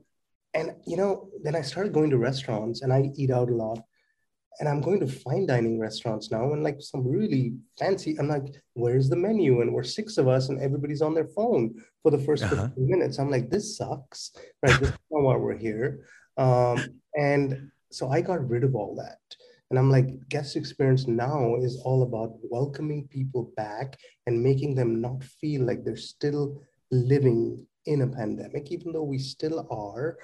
and, 0.53 0.75
you 0.85 0.97
know, 0.97 1.29
then 1.43 1.55
I 1.55 1.61
started 1.61 1.93
going 1.93 2.09
to 2.11 2.17
restaurants 2.17 2.81
and 2.81 2.93
I 2.93 3.11
eat 3.15 3.31
out 3.31 3.49
a 3.49 3.55
lot 3.55 3.79
and 4.59 4.67
I'm 4.67 4.81
going 4.81 4.99
to 5.01 5.07
fine 5.07 5.45
dining 5.45 5.79
restaurants 5.79 6.31
now 6.31 6.53
and 6.53 6.63
like 6.63 6.81
some 6.81 7.07
really 7.07 7.53
fancy. 7.77 8.17
I'm 8.17 8.27
like, 8.27 8.55
where's 8.73 9.09
the 9.09 9.15
menu? 9.15 9.61
And 9.61 9.73
we're 9.73 9.83
six 9.83 10.17
of 10.17 10.27
us 10.27 10.49
and 10.49 10.59
everybody's 10.59 11.01
on 11.01 11.13
their 11.13 11.27
phone 11.27 11.75
for 12.01 12.11
the 12.11 12.17
1st 12.17 12.43
uh-huh. 12.43 12.67
15 12.69 12.89
minutes. 12.89 13.19
I'm 13.19 13.29
like, 13.29 13.49
this 13.49 13.77
sucks, 13.77 14.31
right? 14.63 14.79
this 14.79 14.89
is 14.89 14.97
not 15.11 15.21
why 15.21 15.35
we're 15.35 15.57
here. 15.57 16.05
Um, 16.37 16.99
and 17.15 17.71
so 17.91 18.09
I 18.09 18.21
got 18.21 18.49
rid 18.49 18.63
of 18.63 18.75
all 18.75 18.95
that. 18.95 19.19
And 19.69 19.77
I'm 19.77 19.91
like, 19.91 20.07
guest 20.29 20.55
experience 20.55 21.07
now 21.07 21.55
is 21.57 21.81
all 21.83 22.03
about 22.03 22.37
welcoming 22.49 23.07
people 23.09 23.51
back 23.57 23.97
and 24.25 24.41
making 24.41 24.75
them 24.75 25.01
not 25.01 25.23
feel 25.23 25.63
like 25.63 25.83
they're 25.83 25.97
still 25.97 26.61
living 26.91 27.65
in 27.85 28.01
a 28.01 28.07
pandemic, 28.07 28.71
even 28.71 28.91
though 28.91 29.03
we 29.03 29.17
still 29.17 29.67
are, 29.69 30.17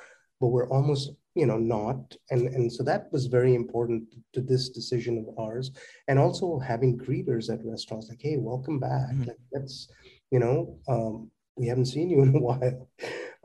but 0.44 0.50
we're 0.50 0.68
almost 0.68 1.12
you 1.36 1.46
know 1.46 1.58
not. 1.58 2.02
And 2.32 2.50
and 2.56 2.72
so 2.72 2.84
that 2.84 3.08
was 3.14 3.28
very 3.28 3.56
important 3.56 4.04
to 4.34 4.42
this 4.42 4.68
decision 4.68 5.14
of 5.18 5.40
ours. 5.40 5.72
And 6.10 6.20
also 6.20 6.60
having 6.60 7.00
greeters 7.06 7.46
at 7.52 7.64
restaurants 7.64 8.10
like 8.10 8.22
hey 8.22 8.36
welcome 8.38 8.78
back. 8.78 9.14
Mm-hmm. 9.14 9.30
like 9.30 9.44
that's 9.54 9.88
you 10.32 10.40
know 10.40 10.58
um, 10.90 11.32
we 11.56 11.66
haven't 11.68 11.94
seen 11.96 12.10
you 12.10 12.22
in 12.24 12.36
a 12.36 12.40
while. 12.50 12.90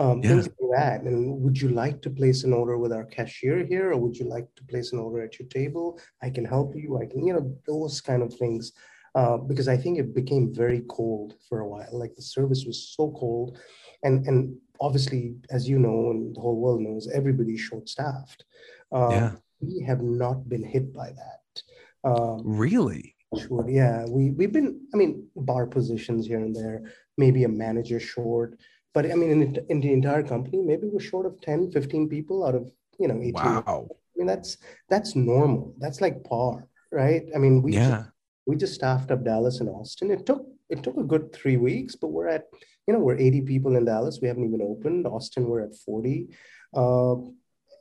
Um, 0.00 0.22
yeah. 0.22 0.30
things 0.30 0.48
like 0.48 0.70
that. 0.76 1.02
And 1.02 1.40
would 1.42 1.60
you 1.60 1.68
like 1.68 2.02
to 2.02 2.10
place 2.10 2.42
an 2.42 2.52
order 2.52 2.76
with 2.78 2.92
our 2.92 3.04
cashier 3.04 3.64
here 3.64 3.92
or 3.92 3.96
would 3.96 4.16
you 4.16 4.26
like 4.28 4.48
to 4.56 4.64
place 4.64 4.92
an 4.92 4.98
order 4.98 5.20
at 5.22 5.38
your 5.38 5.48
table? 5.48 6.00
I 6.20 6.30
can 6.30 6.44
help 6.44 6.74
you. 6.74 6.98
I 7.00 7.06
can 7.06 7.24
you 7.24 7.32
know 7.34 7.46
those 7.68 8.00
kind 8.00 8.24
of 8.24 8.34
things. 8.34 8.72
Uh, 9.14 9.38
because 9.50 9.68
i 9.68 9.76
think 9.82 9.98
it 9.98 10.14
became 10.14 10.54
very 10.64 10.82
cold 10.96 11.34
for 11.48 11.60
a 11.60 11.68
while. 11.72 11.94
Like 12.02 12.14
the 12.16 12.30
service 12.36 12.64
was 12.66 12.78
so 12.96 13.04
cold. 13.22 13.56
And 14.02 14.26
and 14.28 14.40
obviously, 14.80 15.36
as 15.50 15.68
you 15.68 15.78
know, 15.78 16.10
and 16.10 16.34
the 16.34 16.40
whole 16.40 16.56
world 16.56 16.80
knows, 16.80 17.08
everybody's 17.08 17.60
short-staffed. 17.60 18.44
Um, 18.92 19.10
yeah. 19.10 19.32
We 19.60 19.82
have 19.82 20.02
not 20.02 20.48
been 20.48 20.62
hit 20.62 20.94
by 20.94 21.10
that. 21.10 21.62
Um, 22.04 22.42
really? 22.44 23.16
Sure. 23.36 23.68
Yeah. 23.68 24.04
We 24.08 24.30
we've 24.30 24.52
been. 24.52 24.80
I 24.94 24.96
mean, 24.96 25.26
bar 25.36 25.66
positions 25.66 26.26
here 26.26 26.38
and 26.38 26.54
there. 26.54 26.92
Maybe 27.16 27.44
a 27.44 27.48
manager 27.48 28.00
short. 28.00 28.58
But 28.94 29.10
I 29.10 29.14
mean, 29.14 29.30
in, 29.30 29.58
in 29.68 29.80
the 29.80 29.92
entire 29.92 30.22
company, 30.22 30.62
maybe 30.62 30.86
we're 30.86 31.00
short 31.00 31.26
of 31.26 31.40
10, 31.40 31.70
15 31.72 32.08
people 32.08 32.46
out 32.46 32.54
of 32.54 32.70
you 32.98 33.08
know 33.08 33.20
18. 33.20 33.32
Wow. 33.32 33.88
I 33.90 34.18
mean, 34.18 34.26
that's 34.26 34.58
that's 34.88 35.14
normal. 35.14 35.74
That's 35.78 36.00
like 36.00 36.24
par, 36.24 36.68
right? 36.90 37.24
I 37.34 37.38
mean, 37.38 37.62
we 37.62 37.74
yeah. 37.74 37.88
Just, 37.90 38.10
we 38.46 38.56
just 38.56 38.74
staffed 38.74 39.10
up 39.10 39.24
Dallas 39.24 39.60
and 39.60 39.68
Austin. 39.68 40.10
It 40.10 40.24
took 40.24 40.46
it 40.70 40.82
took 40.82 40.96
a 40.96 41.04
good 41.04 41.32
three 41.32 41.56
weeks, 41.56 41.94
but 41.96 42.08
we're 42.08 42.28
at 42.28 42.46
you 42.88 42.94
know, 42.94 43.00
we're 43.00 43.18
80 43.18 43.42
people 43.42 43.76
in 43.76 43.84
Dallas. 43.84 44.18
We 44.22 44.28
haven't 44.28 44.46
even 44.46 44.62
opened. 44.62 45.06
Austin, 45.06 45.46
we're 45.46 45.60
at 45.60 45.76
40. 45.76 46.28
Uh, 46.74 47.16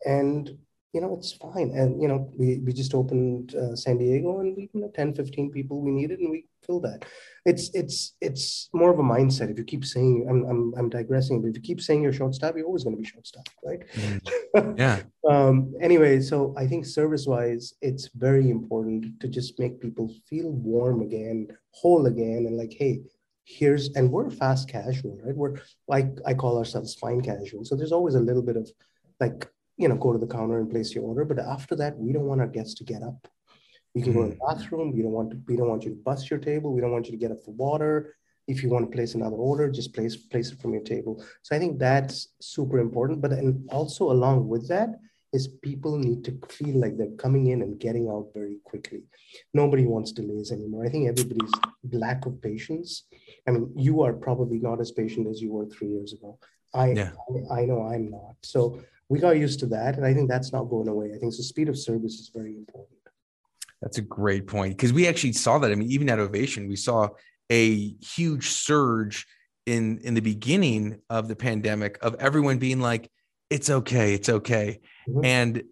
and, 0.06 0.52
you 0.92 1.00
know, 1.00 1.16
it's 1.18 1.32
fine. 1.32 1.72
And, 1.74 2.02
you 2.02 2.10
know, 2.10 2.30
we, 2.38 2.60
we 2.60 2.74
just 2.74 2.94
opened 2.94 3.56
uh, 3.56 3.74
San 3.78 4.00
Diego 4.00 4.42
and 4.42 4.54
we, 4.58 4.70
you 4.74 4.82
know, 4.82 4.92
10, 4.94 5.14
15 5.14 5.50
people 5.50 5.80
we 5.80 5.92
needed 5.92 6.20
and 6.20 6.30
we 6.30 6.46
filled 6.66 6.84
that. 6.84 7.06
It's, 7.46 7.70
it's, 7.74 8.16
it's 8.20 8.68
more 8.74 8.92
of 8.92 9.00
a 9.00 9.02
mindset. 9.02 9.50
If 9.50 9.58
you 9.58 9.64
keep 9.64 9.86
saying, 9.86 10.28
I'm, 10.30 10.44
I'm, 10.44 10.74
I'm 10.78 10.90
digressing, 10.90 11.42
but 11.42 11.48
if 11.48 11.56
you 11.56 11.62
keep 11.62 11.80
saying 11.80 12.04
you're 12.04 12.12
short 12.12 12.36
staffed, 12.36 12.58
you're 12.58 12.66
always 12.66 12.84
going 12.84 12.98
to 12.98 13.02
be 13.02 13.08
short 13.08 13.26
staffed, 13.26 13.56
right? 13.64 13.80
Mm. 13.94 14.78
Yeah. 14.78 15.04
um, 15.30 15.74
anyway, 15.82 16.20
so 16.20 16.54
I 16.58 16.68
think 16.68 16.86
service 16.86 17.26
wise, 17.26 17.76
it's 17.82 18.10
very 18.14 18.50
important 18.50 19.22
to 19.22 19.30
just 19.30 19.58
make 19.58 19.80
people 19.80 20.14
feel 20.30 20.52
warm 20.52 21.02
again, 21.02 21.48
whole 21.72 22.08
again, 22.08 22.44
and 22.46 22.58
like, 22.58 22.76
hey, 22.78 23.00
here's 23.48 23.88
and 23.96 24.12
we're 24.12 24.30
fast 24.30 24.68
casual 24.68 25.18
right? 25.24 25.36
We're 25.36 25.56
like 25.88 26.08
i 26.26 26.34
call 26.34 26.58
ourselves 26.58 26.94
fine 26.96 27.22
casual. 27.22 27.64
So 27.64 27.76
there's 27.76 27.94
always 27.94 28.16
a 28.16 28.20
little 28.20 28.42
bit 28.42 28.58
of 28.58 28.70
like 29.22 29.50
you 29.78 29.88
know 29.88 29.96
go 29.96 30.12
to 30.12 30.20
the 30.20 30.28
counter 30.28 30.60
and 30.60 30.70
place 30.70 30.94
your 30.94 31.06
order. 31.06 31.24
But 31.24 31.40
after 31.40 31.76
that 31.78 31.98
we 31.98 32.12
don't 32.12 32.28
want 32.28 32.42
our 32.42 32.48
guests 32.48 32.76
to 32.76 32.84
get 32.84 33.02
up. 33.02 33.28
You 33.94 34.04
can 34.04 34.12
mm. 34.12 34.16
go 34.16 34.24
to 34.24 34.30
the 34.30 34.36
hmm. 34.36 34.48
bathroom. 34.48 34.92
We 34.94 35.02
don't 35.02 35.14
want 35.14 35.32
to 35.32 35.38
we 35.48 35.56
don't 35.56 35.70
want 35.70 35.86
you 35.86 35.92
to 35.92 35.96
bust 35.96 36.30
your 36.30 36.40
table. 36.40 36.74
We 36.74 36.82
don't 36.82 36.92
want 36.92 37.06
you 37.06 37.14
to 37.14 37.18
get 37.18 37.32
up 37.32 37.42
for 37.44 37.54
water. 37.54 38.16
If 38.48 38.64
you 38.64 38.70
want 38.70 38.90
to 38.90 38.96
place 38.96 39.16
another 39.16 39.38
order 39.38 39.70
just 39.70 39.94
place 39.94 40.18
place 40.18 40.52
it 40.52 40.60
from 40.62 40.74
your 40.74 40.84
table. 40.84 41.24
So 41.44 41.56
i 41.56 41.60
think 41.60 41.80
that's 41.80 42.34
super 42.42 42.80
important. 42.80 43.22
But 43.22 43.32
then 43.32 43.66
also 43.72 44.12
along 44.12 44.50
with 44.50 44.68
that 44.68 44.90
is 45.34 45.48
people 45.62 45.98
need 45.98 46.24
to 46.24 46.40
feel 46.50 46.80
like 46.80 46.98
they're 46.98 47.18
coming 47.18 47.48
in 47.48 47.62
and 47.62 47.80
getting 47.80 48.08
out 48.10 48.30
very 48.34 48.58
quickly. 48.64 49.04
Nobody 49.54 49.86
wants 49.86 50.12
delays 50.12 50.52
anymore. 50.52 50.86
I 50.86 50.90
think 50.90 51.08
everybody's 51.08 51.52
lack 51.92 52.26
of 52.26 52.42
patience. 52.42 53.04
I 53.48 53.52
mean, 53.52 53.72
you 53.76 54.02
are 54.04 54.14
probably 54.14 54.60
not 54.60 54.80
as 54.80 54.92
patient 54.92 55.28
as 55.28 55.42
you 55.42 55.52
were 55.52 55.66
three 55.66 55.90
years 55.90 56.14
ago. 56.14 56.40
I, 56.74 56.92
yeah. 56.92 57.12
I, 57.52 57.62
I 57.62 57.66
know 57.66 57.82
I'm 57.88 58.10
not. 58.10 58.36
So 58.42 58.82
we 59.10 59.20
got 59.20 59.38
used 59.38 59.60
to 59.62 59.66
that. 59.68 59.98
And 59.98 60.06
I 60.06 60.14
think 60.14 60.30
that's 60.30 60.54
not 60.54 60.66
going 60.66 60.88
away. 60.88 61.12
I 61.14 61.18
think 61.18 61.36
the 61.36 61.44
speed 61.44 61.70
of 61.70 61.78
service 61.78 62.16
is 62.16 62.32
very 62.34 62.56
important. 62.56 62.98
That's 63.82 63.98
a 63.98 64.02
great 64.02 64.48
point. 64.48 64.76
Because 64.76 64.94
we 64.94 65.08
actually 65.08 65.34
saw 65.34 65.60
that. 65.60 65.72
I 65.72 65.76
mean, 65.76 65.92
even 65.92 66.10
at 66.10 66.20
Ovation, 66.20 66.68
we 66.68 66.76
saw 66.76 67.10
a 67.52 67.96
huge 68.02 68.50
surge 68.50 69.26
in 69.66 70.00
in 70.00 70.14
the 70.14 70.22
beginning 70.22 71.02
of 71.10 71.28
the 71.28 71.36
pandemic 71.36 71.98
of 72.02 72.16
everyone 72.16 72.58
being 72.58 72.80
like, 72.80 73.10
it's 73.50 73.70
okay, 73.70 74.14
it's 74.14 74.30
okay. 74.30 74.80
Mm-hmm. 75.08 75.26
and 75.26 75.64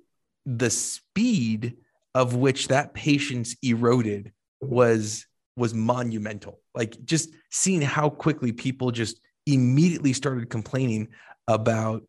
the 0.46 0.70
speed 0.70 1.76
of 2.14 2.36
which 2.36 2.70
that 2.70 2.94
patience 2.94 3.56
eroded 3.62 4.32
was 4.62 5.26
was 5.58 5.74
monumental. 5.74 6.60
Like 6.74 7.04
just 7.04 7.30
seeing 7.52 7.82
how 7.82 8.10
quickly 8.10 8.52
people 8.52 8.92
just 8.92 9.20
immediately 9.46 10.14
started 10.14 10.50
complaining 10.50 11.10
about 11.48 12.04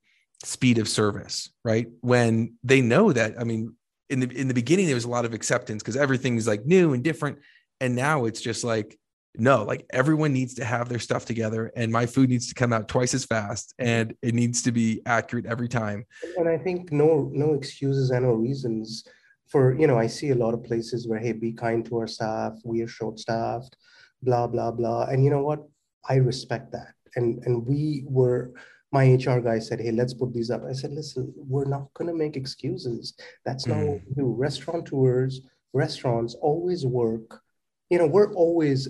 speed 0.44 0.78
of 0.78 0.88
service 0.88 1.50
right? 1.64 1.88
When 2.00 2.54
they 2.62 2.80
know 2.80 3.12
that 3.12 3.40
i 3.40 3.44
mean 3.44 3.74
in 4.08 4.20
the 4.20 4.30
in 4.30 4.48
the 4.48 4.54
beginning 4.54 4.86
there 4.86 4.94
was 4.94 5.04
a 5.04 5.10
lot 5.10 5.24
of 5.24 5.34
acceptance 5.34 5.82
because 5.82 5.96
everything's 5.96 6.46
like 6.46 6.64
new 6.64 6.92
and 6.92 7.02
different. 7.02 7.38
And 7.80 7.94
now 7.94 8.24
it's 8.24 8.40
just 8.40 8.64
like 8.64 8.98
no, 9.38 9.64
like 9.64 9.86
everyone 9.90 10.32
needs 10.32 10.54
to 10.54 10.64
have 10.64 10.88
their 10.88 10.98
stuff 10.98 11.24
together 11.24 11.72
and 11.76 11.92
my 11.92 12.06
food 12.06 12.28
needs 12.28 12.48
to 12.48 12.54
come 12.54 12.72
out 12.72 12.88
twice 12.88 13.14
as 13.14 13.24
fast 13.24 13.74
and 13.78 14.14
it 14.22 14.34
needs 14.34 14.62
to 14.62 14.72
be 14.72 15.02
accurate 15.06 15.46
every 15.46 15.68
time. 15.68 16.04
And 16.36 16.48
I 16.48 16.58
think 16.58 16.92
no 16.92 17.30
no 17.32 17.54
excuses 17.54 18.10
and 18.10 18.24
no 18.24 18.32
reasons 18.32 19.06
for, 19.48 19.78
you 19.78 19.86
know, 19.86 19.98
I 19.98 20.06
see 20.06 20.30
a 20.30 20.34
lot 20.34 20.54
of 20.54 20.64
places 20.64 21.06
where 21.06 21.18
hey, 21.18 21.32
be 21.32 21.52
kind 21.52 21.84
to 21.86 21.98
our 21.98 22.06
staff, 22.06 22.54
we 22.64 22.82
are 22.82 22.88
short 22.88 23.18
staffed, 23.18 23.76
blah 24.22 24.46
blah 24.46 24.70
blah. 24.70 25.04
And 25.04 25.24
you 25.24 25.30
know 25.30 25.42
what? 25.42 25.60
I 26.08 26.16
respect 26.16 26.72
that. 26.72 26.94
And 27.16 27.42
and 27.44 27.66
we 27.66 28.04
were 28.06 28.52
my 28.92 29.14
HR 29.14 29.40
guy 29.40 29.58
said, 29.58 29.80
Hey, 29.80 29.92
let's 29.92 30.14
put 30.14 30.32
these 30.32 30.50
up. 30.50 30.62
I 30.64 30.72
said, 30.72 30.92
Listen, 30.92 31.32
we're 31.36 31.64
not 31.64 31.92
going 31.94 32.08
to 32.08 32.14
make 32.14 32.36
excuses. 32.36 33.14
That's 33.44 33.66
not 33.66 33.78
mm. 33.78 33.88
what 33.88 34.00
we 34.06 34.14
do. 34.14 34.34
Restaurateurs, 34.36 35.40
restaurants 35.72 36.34
always 36.34 36.86
work. 36.86 37.42
You 37.90 37.98
know, 37.98 38.06
we're 38.06 38.32
always 38.34 38.88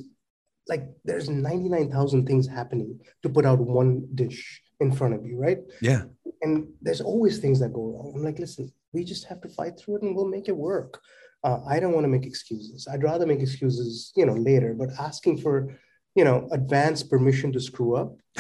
like 0.68 0.84
there's 1.04 1.28
99,000 1.28 2.26
things 2.26 2.46
happening 2.46 2.98
to 3.22 3.28
put 3.28 3.46
out 3.46 3.58
one 3.58 4.06
dish 4.14 4.62
in 4.80 4.92
front 4.92 5.14
of 5.14 5.24
you, 5.24 5.38
right? 5.38 5.58
Yeah. 5.80 6.02
And 6.42 6.68
there's 6.82 7.00
always 7.00 7.38
things 7.38 7.60
that 7.60 7.72
go 7.72 7.84
wrong. 7.84 8.12
I'm 8.14 8.24
like, 8.24 8.38
listen, 8.38 8.72
we 8.92 9.04
just 9.04 9.24
have 9.26 9.40
to 9.42 9.48
fight 9.48 9.78
through 9.78 9.96
it 9.96 10.02
and 10.02 10.14
we'll 10.14 10.28
make 10.28 10.48
it 10.48 10.56
work. 10.56 11.00
Uh, 11.44 11.60
I 11.68 11.78
don't 11.80 11.92
want 11.92 12.04
to 12.04 12.08
make 12.08 12.26
excuses. 12.26 12.88
I'd 12.90 13.02
rather 13.02 13.26
make 13.26 13.40
excuses, 13.40 14.12
you 14.16 14.26
know, 14.26 14.34
later. 14.34 14.74
But 14.74 14.90
asking 14.98 15.38
for, 15.38 15.76
you 16.14 16.24
know, 16.24 16.48
advance 16.52 17.02
permission 17.02 17.52
to 17.52 17.60
screw 17.60 17.94
up, 17.94 18.16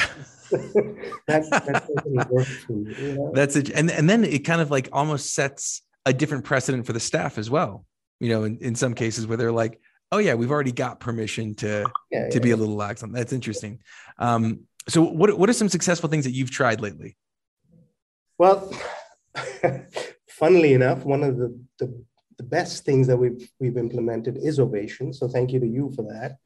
that, 0.50 1.46
that 1.50 1.88
doesn't 1.94 2.30
work 2.30 2.46
for 2.46 2.72
me. 2.72 2.94
You 2.98 3.14
know? 3.14 3.32
That's 3.34 3.56
it, 3.56 3.70
and 3.70 3.90
and 3.90 4.08
then 4.08 4.24
it 4.24 4.40
kind 4.40 4.60
of 4.60 4.70
like 4.70 4.88
almost 4.92 5.34
sets 5.34 5.82
a 6.04 6.12
different 6.12 6.44
precedent 6.44 6.86
for 6.86 6.92
the 6.92 7.00
staff 7.00 7.38
as 7.38 7.50
well. 7.50 7.84
You 8.18 8.30
know, 8.30 8.44
in, 8.44 8.58
in 8.58 8.74
some 8.74 8.94
cases 8.94 9.26
where 9.26 9.36
they're 9.36 9.52
like, 9.52 9.80
oh 10.12 10.18
yeah, 10.18 10.34
we've 10.34 10.50
already 10.50 10.72
got 10.72 11.00
permission 11.00 11.54
to 11.56 11.86
yeah, 12.10 12.28
to 12.28 12.38
yeah. 12.38 12.42
be 12.42 12.50
a 12.50 12.56
little 12.56 12.76
lax 12.76 13.02
on. 13.02 13.12
That's 13.12 13.32
interesting. 13.32 13.80
Um, 14.18 14.60
so 14.88 15.02
what 15.02 15.36
what 15.38 15.50
are 15.50 15.54
some 15.54 15.68
successful 15.68 16.08
things 16.08 16.24
that 16.24 16.32
you've 16.32 16.50
tried 16.50 16.80
lately? 16.80 17.16
Well, 18.38 18.70
funnily 20.28 20.74
enough, 20.74 21.04
one 21.04 21.22
of 21.22 21.38
the, 21.38 21.58
the, 21.78 22.04
the 22.38 22.44
best 22.44 22.84
things 22.84 23.06
that 23.06 23.16
we've 23.16 23.50
we've 23.60 23.78
implemented 23.78 24.36
is 24.36 24.60
Ovation. 24.60 25.12
So 25.12 25.26
thank 25.28 25.52
you 25.52 25.60
to 25.60 25.66
you 25.66 25.92
for 25.96 26.02
that. 26.02 26.36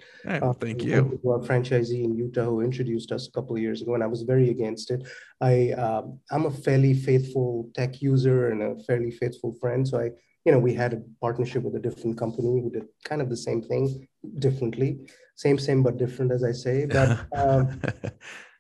uh, 0.43 0.53
thank 0.53 0.85
you. 0.85 1.19
To 1.23 1.31
our 1.31 1.41
franchisee 1.41 2.05
in 2.05 2.17
Utah 2.17 2.45
who 2.45 2.61
introduced 2.61 3.11
us 3.11 3.27
a 3.27 3.33
couple 3.33 3.57
of 3.57 3.63
years 3.63 3.83
ago, 3.83 3.95
and 3.95 4.03
I 4.03 4.07
was 4.07 4.23
very 4.23 4.51
against 4.51 4.91
it. 4.91 5.07
I 5.41 5.73
um, 5.73 6.21
I'm 6.31 6.47
a 6.47 6.51
fairly 6.51 6.95
faithful 6.95 7.71
tech 7.75 8.01
user 8.01 8.51
and 8.51 8.63
a 8.63 8.83
fairly 8.85 9.11
faithful 9.11 9.53
friend, 9.61 9.87
so 9.87 9.99
I 10.01 10.11
you 10.45 10.53
know 10.53 10.59
we 10.59 10.75
had 10.75 10.93
a 10.93 11.03
partnership 11.21 11.65
with 11.65 11.75
a 11.75 11.81
different 11.81 12.17
company 12.17 12.61
who 12.63 12.71
did 12.71 12.85
kind 13.05 13.21
of 13.21 13.29
the 13.29 13.37
same 13.37 13.61
thing 13.61 14.07
differently, 14.39 15.01
same 15.35 15.59
same 15.59 15.83
but 15.83 15.97
different, 15.97 16.31
as 16.31 16.45
I 16.45 16.53
say. 16.53 16.87
But 16.97 17.19
um, 17.37 17.81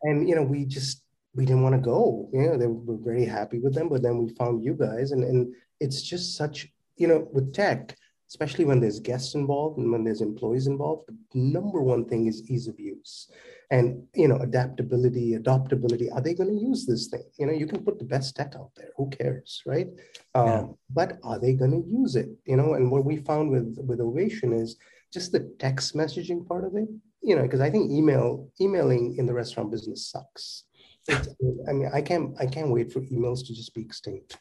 and 0.03 0.29
you 0.29 0.35
know 0.35 0.43
we 0.43 0.65
just 0.65 1.05
we 1.37 1.47
didn't 1.47 1.63
want 1.63 1.77
to 1.77 1.81
go. 1.81 2.29
You 2.33 2.43
know, 2.43 2.59
they 2.59 2.67
were 2.67 2.99
very 2.99 3.25
happy 3.25 3.61
with 3.61 3.75
them, 3.75 3.89
but 3.89 4.03
then 4.03 4.19
we 4.19 4.35
found 4.35 4.65
you 4.65 4.75
guys, 4.75 5.13
and 5.13 5.23
and 5.23 5.55
it's 5.79 6.03
just 6.03 6.37
such 6.37 6.69
you 7.01 7.09
know 7.09 7.27
with 7.33 7.53
tech, 7.55 7.97
especially 8.29 8.65
when 8.65 8.79
there's 8.79 9.01
guests 9.01 9.35
involved 9.35 9.79
and 9.79 9.91
when 9.91 10.05
there's 10.05 10.21
employees 10.21 10.67
involved. 10.67 11.09
The 11.09 11.39
number 11.39 11.81
one 11.81 12.05
thing 12.05 12.27
is 12.27 12.49
ease 12.51 12.69
of 12.69 12.79
use, 12.79 13.31
and 13.71 14.05
you 14.15 14.29
know 14.29 14.37
adaptability, 14.37 15.37
adoptability. 15.37 16.15
Are 16.15 16.21
they 16.21 16.35
going 16.35 16.51
to 16.51 16.63
use 16.71 16.87
this 16.87 17.09
thing? 17.09 17.25
You 17.39 17.47
know, 17.47 17.53
you 17.53 17.67
can 17.67 17.83
put 17.83 17.99
the 17.99 18.05
best 18.05 18.37
tech 18.37 18.53
out 18.55 18.71
there. 18.77 18.91
Who 18.97 19.09
cares, 19.11 19.63
right? 19.67 19.89
Um, 20.35 20.47
yeah. 20.47 20.67
But 20.91 21.19
are 21.25 21.41
they 21.41 21.55
going 21.55 21.73
to 21.73 21.89
use 21.89 22.15
it? 22.17 22.29
You 22.45 22.57
know, 22.57 22.75
and 22.75 22.91
what 22.91 23.05
we 23.05 23.17
found 23.17 23.51
with 23.51 23.77
with 23.89 24.01
Ovation 24.01 24.53
is 24.53 24.77
just 25.13 25.33
the 25.33 25.53
text 25.59 25.97
messaging 25.97 26.47
part 26.47 26.65
of 26.65 26.77
it 26.77 26.89
you 27.23 27.35
know 27.37 27.43
because 27.43 27.61
i 27.61 27.69
think 27.69 27.91
email 27.91 28.49
emailing 28.61 29.17
in 29.19 29.27
the 29.27 29.35
restaurant 29.35 29.71
business 29.71 30.09
sucks 30.09 30.65
I 31.69 31.73
mean, 31.73 31.91
I 31.93 32.03
can't 32.03 32.35
I 32.39 32.47
can't 32.47 32.71
wait 32.71 32.93
for 32.93 33.01
emails 33.01 33.45
to 33.47 33.55
just 33.55 33.75
be 33.75 33.81
extinct. 33.81 34.37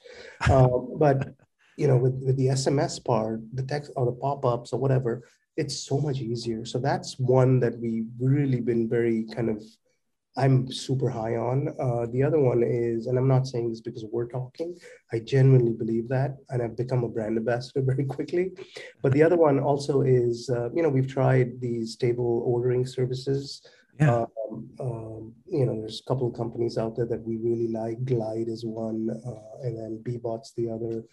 Um, 0.49 0.97
but 0.97 1.35
you 1.79 1.87
know, 1.87 1.97
with, 1.97 2.21
with 2.25 2.35
the 2.35 2.47
SMS 2.47 3.03
part, 3.03 3.39
the 3.53 3.63
text 3.63 3.91
or 3.95 4.05
the 4.05 4.11
pop-ups 4.11 4.73
or 4.73 4.79
whatever, 4.79 5.23
it's 5.55 5.77
so 5.87 5.97
much 5.97 6.19
easier. 6.19 6.65
So 6.65 6.77
that's 6.77 7.17
one 7.17 7.59
that 7.61 7.79
we've 7.79 8.09
really 8.19 8.59
been 8.59 8.89
very 8.89 9.25
kind 9.33 9.49
of 9.49 9.63
I'm 10.37 10.71
super 10.71 11.09
high 11.09 11.35
on. 11.35 11.69
Uh, 11.79 12.05
the 12.11 12.23
other 12.23 12.39
one 12.39 12.63
is, 12.63 13.07
and 13.07 13.17
I'm 13.17 13.27
not 13.27 13.47
saying 13.47 13.69
this 13.69 13.81
because 13.81 14.05
we're 14.11 14.27
talking, 14.27 14.77
I 15.11 15.19
genuinely 15.19 15.73
believe 15.73 16.07
that, 16.09 16.37
and 16.49 16.61
I've 16.61 16.77
become 16.77 17.03
a 17.03 17.09
brand 17.09 17.37
ambassador 17.37 17.81
very 17.91 18.05
quickly. 18.05 18.51
But 19.01 19.11
the 19.13 19.23
other 19.23 19.37
one 19.37 19.59
also 19.59 20.01
is, 20.01 20.49
uh, 20.49 20.69
you 20.71 20.83
know, 20.83 20.89
we've 20.89 21.11
tried 21.11 21.59
these 21.59 21.95
table 21.95 22.43
ordering 22.45 22.85
services. 22.85 23.61
Yeah. 23.99 24.25
Um, 24.49 24.69
um, 24.79 25.33
you 25.45 25.65
know, 25.65 25.79
there's 25.79 26.01
a 26.05 26.07
couple 26.07 26.27
of 26.27 26.35
companies 26.35 26.77
out 26.77 26.95
there 26.95 27.07
that 27.07 27.25
we 27.25 27.35
really 27.37 27.67
like. 27.67 28.05
Glide 28.05 28.47
is 28.47 28.63
one, 28.65 29.09
uh, 29.09 29.65
and 29.65 29.77
then 29.77 30.01
Bbot's 30.03 30.53
the 30.55 30.69
other. 30.69 31.03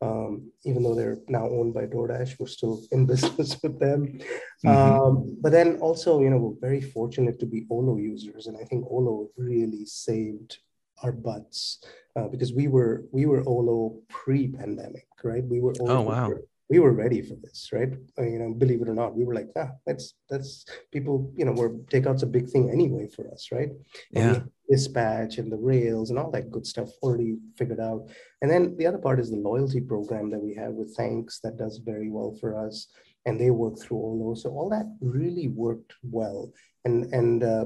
Um, 0.00 0.52
even 0.64 0.82
though 0.84 0.94
they're 0.94 1.18
now 1.28 1.48
owned 1.48 1.74
by 1.74 1.86
DoorDash, 1.86 2.38
we're 2.38 2.46
still 2.46 2.82
in 2.92 3.06
business 3.12 3.60
with 3.62 3.78
them. 3.80 4.20
Mm-hmm. 4.64 4.68
Um, 4.68 5.36
but 5.40 5.52
then 5.52 5.76
also, 5.78 6.20
you 6.20 6.30
know, 6.30 6.38
we're 6.38 6.68
very 6.68 6.80
fortunate 6.80 7.38
to 7.40 7.46
be 7.46 7.66
Olo 7.70 7.96
users, 7.96 8.46
and 8.46 8.56
I 8.56 8.64
think 8.64 8.86
Olo 8.88 9.28
really 9.36 9.84
saved 9.86 10.58
our 11.02 11.12
butts 11.12 11.84
uh, 12.16 12.28
because 12.28 12.52
we 12.52 12.68
were 12.68 13.04
we 13.12 13.26
were 13.26 13.42
Olo 13.46 14.00
pre-pandemic, 14.08 15.06
right? 15.22 15.44
We 15.44 15.60
were 15.60 15.74
Olo 15.80 15.96
oh 15.96 16.02
wow 16.02 16.32
we 16.70 16.78
were 16.78 16.92
ready 16.92 17.22
for 17.22 17.34
this, 17.34 17.70
right? 17.72 17.92
Uh, 18.18 18.22
you 18.22 18.38
know, 18.38 18.52
believe 18.52 18.82
it 18.82 18.88
or 18.88 18.94
not, 18.94 19.16
we 19.16 19.24
were 19.24 19.34
like, 19.34 19.48
ah, 19.56 19.70
that's 19.86 20.14
that's 20.28 20.66
people, 20.92 21.32
you 21.36 21.44
know, 21.44 21.52
we're 21.52 21.70
takeout's 21.90 22.22
a 22.22 22.26
big 22.26 22.48
thing 22.48 22.70
anyway 22.70 23.08
for 23.08 23.30
us, 23.32 23.48
right? 23.50 23.70
Yeah. 24.10 24.40
dispatch 24.68 25.38
and 25.38 25.50
the 25.50 25.56
rails 25.56 26.10
and 26.10 26.18
all 26.18 26.30
that 26.30 26.50
good 26.50 26.66
stuff 26.66 26.90
already 27.02 27.38
figured 27.56 27.80
out. 27.80 28.10
And 28.42 28.50
then 28.50 28.76
the 28.76 28.86
other 28.86 28.98
part 28.98 29.18
is 29.18 29.30
the 29.30 29.38
loyalty 29.38 29.80
program 29.80 30.30
that 30.30 30.40
we 30.40 30.54
have 30.56 30.72
with 30.72 30.94
Thanx 30.94 31.40
that 31.42 31.56
does 31.56 31.78
very 31.78 32.10
well 32.10 32.36
for 32.38 32.66
us, 32.66 32.88
and 33.24 33.40
they 33.40 33.50
work 33.50 33.78
through 33.80 33.96
all 33.96 34.18
those. 34.18 34.42
So 34.42 34.50
all 34.50 34.68
that 34.70 34.86
really 35.00 35.48
worked 35.48 35.94
well. 36.02 36.52
And 36.84 37.12
and 37.14 37.42
uh, 37.42 37.64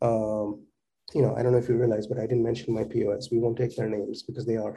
um, 0.00 0.64
you 1.12 1.22
know, 1.22 1.34
I 1.36 1.42
don't 1.42 1.52
know 1.52 1.58
if 1.58 1.68
you 1.68 1.74
realize, 1.76 2.06
but 2.06 2.18
I 2.18 2.22
didn't 2.22 2.44
mention 2.44 2.72
my 2.72 2.84
POS. 2.84 3.30
We 3.30 3.38
won't 3.38 3.58
take 3.58 3.76
their 3.76 3.88
names 3.88 4.22
because 4.22 4.46
they 4.46 4.56
are 4.56 4.76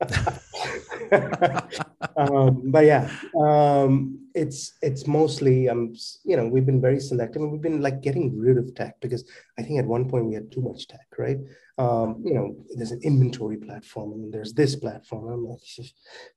um, 2.16 2.70
but 2.70 2.84
yeah, 2.84 3.10
um, 3.38 4.20
it's 4.34 4.74
it's 4.82 5.06
mostly 5.06 5.68
um, 5.68 5.94
you 6.24 6.36
know 6.36 6.46
we've 6.46 6.66
been 6.66 6.80
very 6.80 7.00
selective 7.00 7.42
and 7.42 7.52
we've 7.52 7.62
been 7.62 7.80
like 7.80 8.02
getting 8.02 8.38
rid 8.38 8.58
of 8.58 8.74
tech 8.74 9.00
because 9.00 9.24
I 9.58 9.62
think 9.62 9.78
at 9.78 9.86
one 9.86 10.08
point 10.08 10.26
we 10.26 10.34
had 10.34 10.50
too 10.50 10.62
much 10.62 10.88
tech, 10.88 11.06
right? 11.18 11.38
Um, 11.78 12.22
you 12.24 12.34
know, 12.34 12.56
there's 12.76 12.92
an 12.92 13.00
inventory 13.02 13.56
platform 13.56 14.12
and 14.12 14.32
there's 14.32 14.52
this 14.52 14.76
platform. 14.76 15.28
I'm 15.28 15.46
like, 15.46 15.60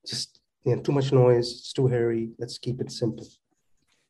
just 0.06 0.40
you 0.64 0.76
know, 0.76 0.82
too 0.82 0.92
much 0.92 1.12
noise. 1.12 1.52
It's 1.52 1.74
too 1.74 1.88
hairy. 1.88 2.32
Let's 2.40 2.58
keep 2.58 2.82
it 2.82 2.92
simple. 2.92 3.28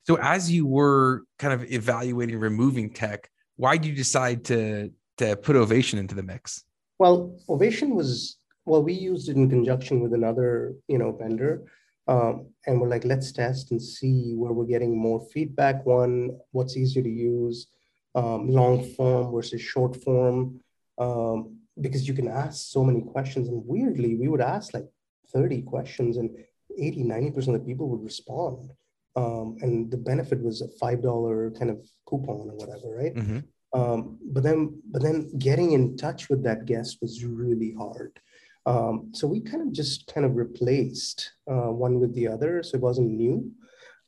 So 0.06 0.16
as 0.16 0.50
you 0.50 0.66
were 0.66 1.26
kind 1.38 1.54
of 1.54 1.70
evaluating 1.72 2.40
removing 2.40 2.90
tech, 2.90 3.30
why 3.58 3.78
did 3.78 3.88
you 3.88 3.96
decide 3.96 4.46
to 4.46 4.92
to 5.18 5.36
put 5.36 5.56
Ovation 5.56 6.00
into 6.00 6.16
the 6.16 6.24
mix? 6.24 6.64
Well, 7.00 7.38
Ovation 7.50 7.96
was 7.96 8.38
well, 8.68 8.84
we 8.84 8.94
used 8.94 9.30
it 9.30 9.38
in 9.38 9.50
conjunction 9.50 10.02
with 10.02 10.14
another, 10.14 10.76
you 10.88 10.98
know, 10.98 11.14
vendor. 11.14 11.66
Um, 12.08 12.48
and 12.66 12.80
we're 12.80 12.90
like, 12.90 13.06
let's 13.06 13.32
test 13.32 13.72
and 13.72 13.82
see 13.82 14.34
where 14.36 14.52
we're 14.52 14.66
getting 14.66 14.98
more 14.98 15.26
feedback. 15.34 15.86
One, 15.86 16.38
what's 16.52 16.76
easier 16.76 17.04
to 17.04 17.10
use, 17.10 17.68
um, 18.14 18.50
long 18.50 18.84
form 18.96 19.32
versus 19.32 19.62
short 19.62 19.96
form, 20.04 20.60
um, 20.98 21.58
because 21.80 22.08
you 22.08 22.14
can 22.14 22.28
ask 22.28 22.68
so 22.72 22.84
many 22.84 23.02
questions. 23.02 23.48
And 23.48 23.64
weirdly, 23.66 24.16
we 24.16 24.28
would 24.28 24.42
ask 24.42 24.74
like 24.74 24.88
30 25.34 25.62
questions 25.62 26.18
and 26.18 26.30
80, 26.78 27.04
90% 27.06 27.38
of 27.48 27.54
the 27.54 27.60
people 27.60 27.88
would 27.90 28.04
respond. 28.04 28.70
Um, 29.16 29.58
and 29.62 29.90
the 29.90 29.98
benefit 29.98 30.42
was 30.42 30.62
a 30.62 30.68
$5 30.68 31.58
kind 31.58 31.72
of 31.72 31.80
coupon 32.06 32.50
or 32.52 32.56
whatever, 32.56 32.96
right? 32.96 33.16
Mm-hmm. 33.16 33.40
Um, 33.80 34.18
but 34.24 34.44
then, 34.44 34.82
but 34.92 35.02
then 35.02 35.38
getting 35.38 35.72
in 35.72 35.98
touch 35.98 36.30
with 36.30 36.44
that 36.44 36.66
guest 36.66 36.98
was 37.02 37.24
really 37.24 37.74
hard. 37.78 38.20
Um, 38.68 39.12
so 39.14 39.28
we 39.28 39.40
kind 39.40 39.62
of 39.62 39.72
just 39.72 40.14
kind 40.14 40.26
of 40.26 40.36
replaced 40.36 41.32
uh, 41.50 41.72
one 41.72 42.02
with 42.02 42.14
the 42.14 42.28
other, 42.28 42.62
so 42.62 42.76
it 42.76 42.82
wasn't 42.82 43.12
new. 43.12 43.50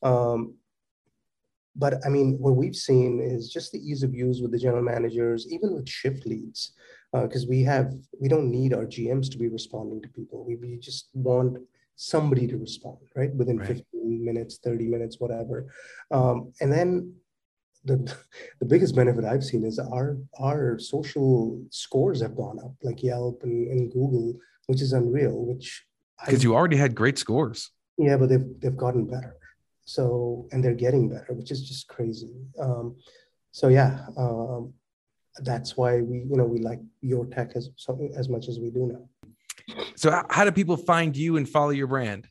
Um, 0.03 0.55
but 1.77 2.05
I 2.05 2.09
mean, 2.09 2.35
what 2.39 2.57
we've 2.57 2.75
seen 2.75 3.21
is 3.21 3.49
just 3.49 3.71
the 3.71 3.79
ease 3.79 4.03
of 4.03 4.13
use 4.13 4.41
with 4.41 4.51
the 4.51 4.59
general 4.59 4.83
managers, 4.83 5.47
even 5.49 5.73
with 5.73 5.87
shift 5.87 6.25
leads, 6.25 6.73
because 7.13 7.45
uh, 7.45 7.49
we 7.49 7.63
have 7.63 7.93
we 8.19 8.27
don't 8.27 8.51
need 8.51 8.73
our 8.73 8.85
GMs 8.85 9.31
to 9.31 9.37
be 9.37 9.47
responding 9.47 10.01
to 10.01 10.09
people. 10.09 10.43
We, 10.43 10.57
we 10.57 10.77
just 10.77 11.07
want 11.13 11.57
somebody 11.95 12.45
to 12.47 12.57
respond 12.57 12.97
right 13.15 13.33
within 13.35 13.59
right. 13.59 13.67
15 13.67 14.25
minutes, 14.25 14.59
30 14.61 14.87
minutes, 14.87 15.19
whatever. 15.19 15.67
Um, 16.11 16.51
and 16.59 16.71
then 16.71 17.13
the 17.85 18.15
the 18.59 18.65
biggest 18.65 18.95
benefit 18.95 19.23
I've 19.23 19.43
seen 19.43 19.63
is 19.63 19.79
our 19.79 20.17
our 20.39 20.79
social 20.79 21.61
scores 21.69 22.21
have 22.21 22.35
gone 22.35 22.59
up, 22.59 22.73
like 22.83 23.03
Yelp 23.03 23.43
and, 23.43 23.67
and 23.67 23.91
Google, 23.91 24.35
which 24.67 24.81
is 24.81 24.93
unreal. 24.93 25.45
Which 25.45 25.85
because 26.25 26.43
you 26.43 26.55
already 26.55 26.77
had 26.77 26.95
great 26.95 27.17
scores. 27.17 27.71
Yeah, 27.97 28.17
but 28.17 28.29
they've 28.29 28.47
they've 28.59 28.75
gotten 28.77 29.05
better. 29.05 29.35
So 29.85 30.47
and 30.51 30.63
they're 30.63 30.73
getting 30.73 31.09
better, 31.09 31.33
which 31.33 31.51
is 31.51 31.67
just 31.67 31.87
crazy. 31.87 32.33
Um, 32.59 32.97
so 33.51 33.69
yeah, 33.69 34.05
um, 34.17 34.73
that's 35.41 35.77
why 35.77 36.01
we 36.01 36.19
you 36.19 36.35
know 36.35 36.45
we 36.45 36.59
like 36.59 36.79
your 37.01 37.25
tech 37.25 37.51
as 37.55 37.69
so, 37.77 37.97
as 38.15 38.27
much 38.27 38.49
as 38.49 38.59
we 38.59 38.69
do 38.71 38.91
now. 38.93 39.85
So 39.95 40.23
how 40.29 40.43
do 40.43 40.51
people 40.51 40.77
find 40.77 41.15
you 41.15 41.37
and 41.37 41.47
follow 41.47 41.69
your 41.69 41.87
brand? 41.87 42.27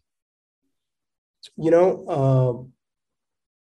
You 1.57 1.71
know. 1.71 2.05
Uh, 2.07 2.78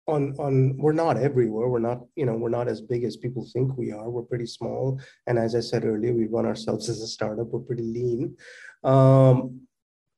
on 0.07 0.35
on 0.39 0.77
we're 0.77 0.93
not 0.93 1.17
everywhere 1.17 1.69
we're 1.69 1.79
not 1.79 2.01
you 2.15 2.27
know 2.27 2.35
we're 2.35 2.49
not 2.49 2.69
as 2.69 2.81
big 2.81 3.05
as 3.05 3.17
people 3.17 3.47
think 3.53 3.77
we 3.77 3.91
are 3.91 4.11
we're 4.11 4.23
pretty 4.23 4.47
small 4.47 5.01
and 5.27 5.39
as 5.39 5.55
i 5.55 5.61
said 5.61 5.85
earlier 5.85 6.13
we 6.13 6.27
run 6.27 6.47
ourselves 6.47 6.89
as 6.89 7.01
a 7.01 7.07
startup 7.07 7.47
we're 7.49 7.61
pretty 7.61 7.83
lean 7.83 8.37
um, 8.85 9.61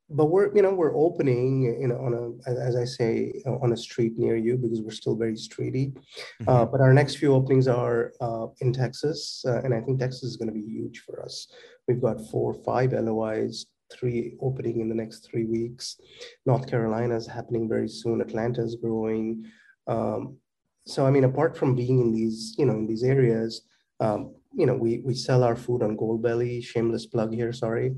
but 0.09 0.25
we're 0.25 0.53
you 0.55 0.61
know 0.61 0.73
we're 0.73 0.95
opening 0.95 1.63
you 1.81 1.87
know 1.87 1.97
on 1.97 2.13
a 2.13 2.49
as 2.49 2.75
i 2.75 2.83
say 2.83 3.31
on 3.45 3.71
a 3.71 3.77
street 3.77 4.17
near 4.17 4.35
you 4.35 4.57
because 4.57 4.81
we're 4.81 4.91
still 4.91 5.15
very 5.15 5.35
streety 5.35 5.93
mm-hmm. 5.93 6.49
uh, 6.49 6.65
but 6.65 6.81
our 6.81 6.93
next 6.93 7.15
few 7.15 7.33
openings 7.33 7.67
are 7.67 8.13
uh, 8.19 8.47
in 8.59 8.73
texas 8.73 9.43
uh, 9.47 9.61
and 9.63 9.73
i 9.73 9.79
think 9.79 9.99
texas 9.99 10.23
is 10.23 10.37
going 10.37 10.47
to 10.49 10.53
be 10.53 10.65
huge 10.65 10.99
for 10.99 11.23
us 11.23 11.47
we've 11.87 12.01
got 12.01 12.19
four 12.29 12.53
or 12.53 12.63
five 12.63 12.91
lois 12.91 13.65
three 13.91 14.35
opening 14.41 14.81
in 14.81 14.89
the 14.89 14.95
next 14.95 15.19
three 15.19 15.45
weeks. 15.45 15.99
North 16.45 16.69
Carolina 16.69 17.15
is 17.15 17.27
happening 17.27 17.69
very 17.69 17.87
soon. 17.87 18.19
Atlanta 18.19 18.61
is 18.61 18.75
growing. 18.75 19.45
Um, 19.87 20.37
so 20.85 21.05
I 21.05 21.11
mean, 21.11 21.23
apart 21.23 21.57
from 21.57 21.75
being 21.75 21.99
in 22.01 22.13
these, 22.13 22.55
you 22.57 22.65
know, 22.65 22.73
in 22.73 22.87
these 22.87 23.03
areas, 23.03 23.61
um, 23.99 24.33
you 24.53 24.65
know, 24.65 24.73
we 24.73 24.99
we 24.99 25.13
sell 25.13 25.43
our 25.43 25.55
food 25.55 25.83
on 25.83 25.97
Goldbelly. 25.97 26.63
Shameless 26.63 27.05
plug 27.05 27.33
here, 27.33 27.53
sorry. 27.53 27.95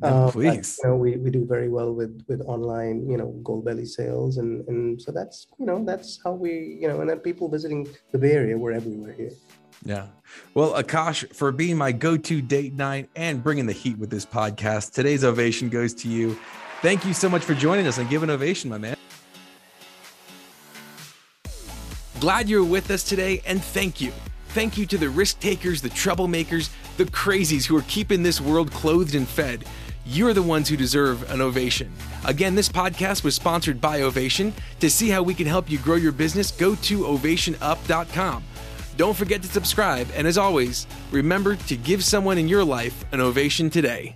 No, 0.00 0.08
um, 0.08 0.32
please. 0.32 0.78
But, 0.82 0.88
you 0.88 0.90
know, 0.90 0.96
we, 0.96 1.16
we 1.16 1.30
do 1.30 1.46
very 1.46 1.68
well 1.68 1.94
with 1.94 2.22
with 2.28 2.40
online, 2.42 3.08
you 3.08 3.16
know, 3.16 3.38
Goldbelly 3.42 3.86
sales, 3.86 4.36
and 4.36 4.66
and 4.68 5.00
so 5.00 5.12
that's 5.12 5.46
you 5.58 5.66
know 5.66 5.84
that's 5.84 6.20
how 6.24 6.32
we 6.32 6.78
you 6.80 6.88
know, 6.88 7.00
and 7.00 7.08
then 7.08 7.18
people 7.20 7.48
visiting 7.48 7.88
the 8.12 8.18
Bay 8.18 8.32
Area, 8.32 8.58
we're 8.58 8.72
everywhere 8.72 9.12
here. 9.12 9.32
Yeah. 9.84 10.06
Well, 10.54 10.74
Akash, 10.74 11.34
for 11.34 11.50
being 11.50 11.76
my 11.76 11.90
go-to 11.90 12.40
date 12.40 12.74
night 12.74 13.08
and 13.16 13.42
bringing 13.42 13.66
the 13.66 13.72
heat 13.72 13.98
with 13.98 14.10
this 14.10 14.24
podcast, 14.24 14.92
today's 14.92 15.24
ovation 15.24 15.68
goes 15.68 15.92
to 15.94 16.08
you. 16.08 16.38
Thank 16.82 17.04
you 17.04 17.14
so 17.14 17.28
much 17.28 17.42
for 17.42 17.54
joining 17.54 17.86
us 17.86 17.98
and 17.98 18.08
give 18.08 18.22
an 18.22 18.30
ovation, 18.30 18.70
my 18.70 18.78
man. 18.78 18.96
Glad 22.22 22.48
you're 22.48 22.62
with 22.62 22.92
us 22.92 23.02
today, 23.02 23.42
and 23.46 23.60
thank 23.60 24.00
you. 24.00 24.12
Thank 24.50 24.78
you 24.78 24.86
to 24.86 24.96
the 24.96 25.08
risk 25.08 25.40
takers, 25.40 25.82
the 25.82 25.88
troublemakers, 25.88 26.70
the 26.96 27.02
crazies 27.06 27.64
who 27.64 27.76
are 27.76 27.84
keeping 27.88 28.22
this 28.22 28.40
world 28.40 28.70
clothed 28.70 29.16
and 29.16 29.26
fed. 29.26 29.64
You're 30.06 30.32
the 30.32 30.40
ones 30.40 30.68
who 30.68 30.76
deserve 30.76 31.28
an 31.32 31.40
ovation. 31.40 31.92
Again, 32.24 32.54
this 32.54 32.68
podcast 32.68 33.24
was 33.24 33.34
sponsored 33.34 33.80
by 33.80 34.02
Ovation. 34.02 34.54
To 34.78 34.88
see 34.88 35.08
how 35.08 35.24
we 35.24 35.34
can 35.34 35.48
help 35.48 35.68
you 35.68 35.78
grow 35.78 35.96
your 35.96 36.12
business, 36.12 36.52
go 36.52 36.76
to 36.76 37.00
ovationup.com. 37.00 38.44
Don't 38.96 39.16
forget 39.16 39.42
to 39.42 39.48
subscribe, 39.48 40.06
and 40.14 40.24
as 40.24 40.38
always, 40.38 40.86
remember 41.10 41.56
to 41.56 41.76
give 41.76 42.04
someone 42.04 42.38
in 42.38 42.46
your 42.46 42.62
life 42.62 43.04
an 43.10 43.20
ovation 43.20 43.68
today. 43.68 44.14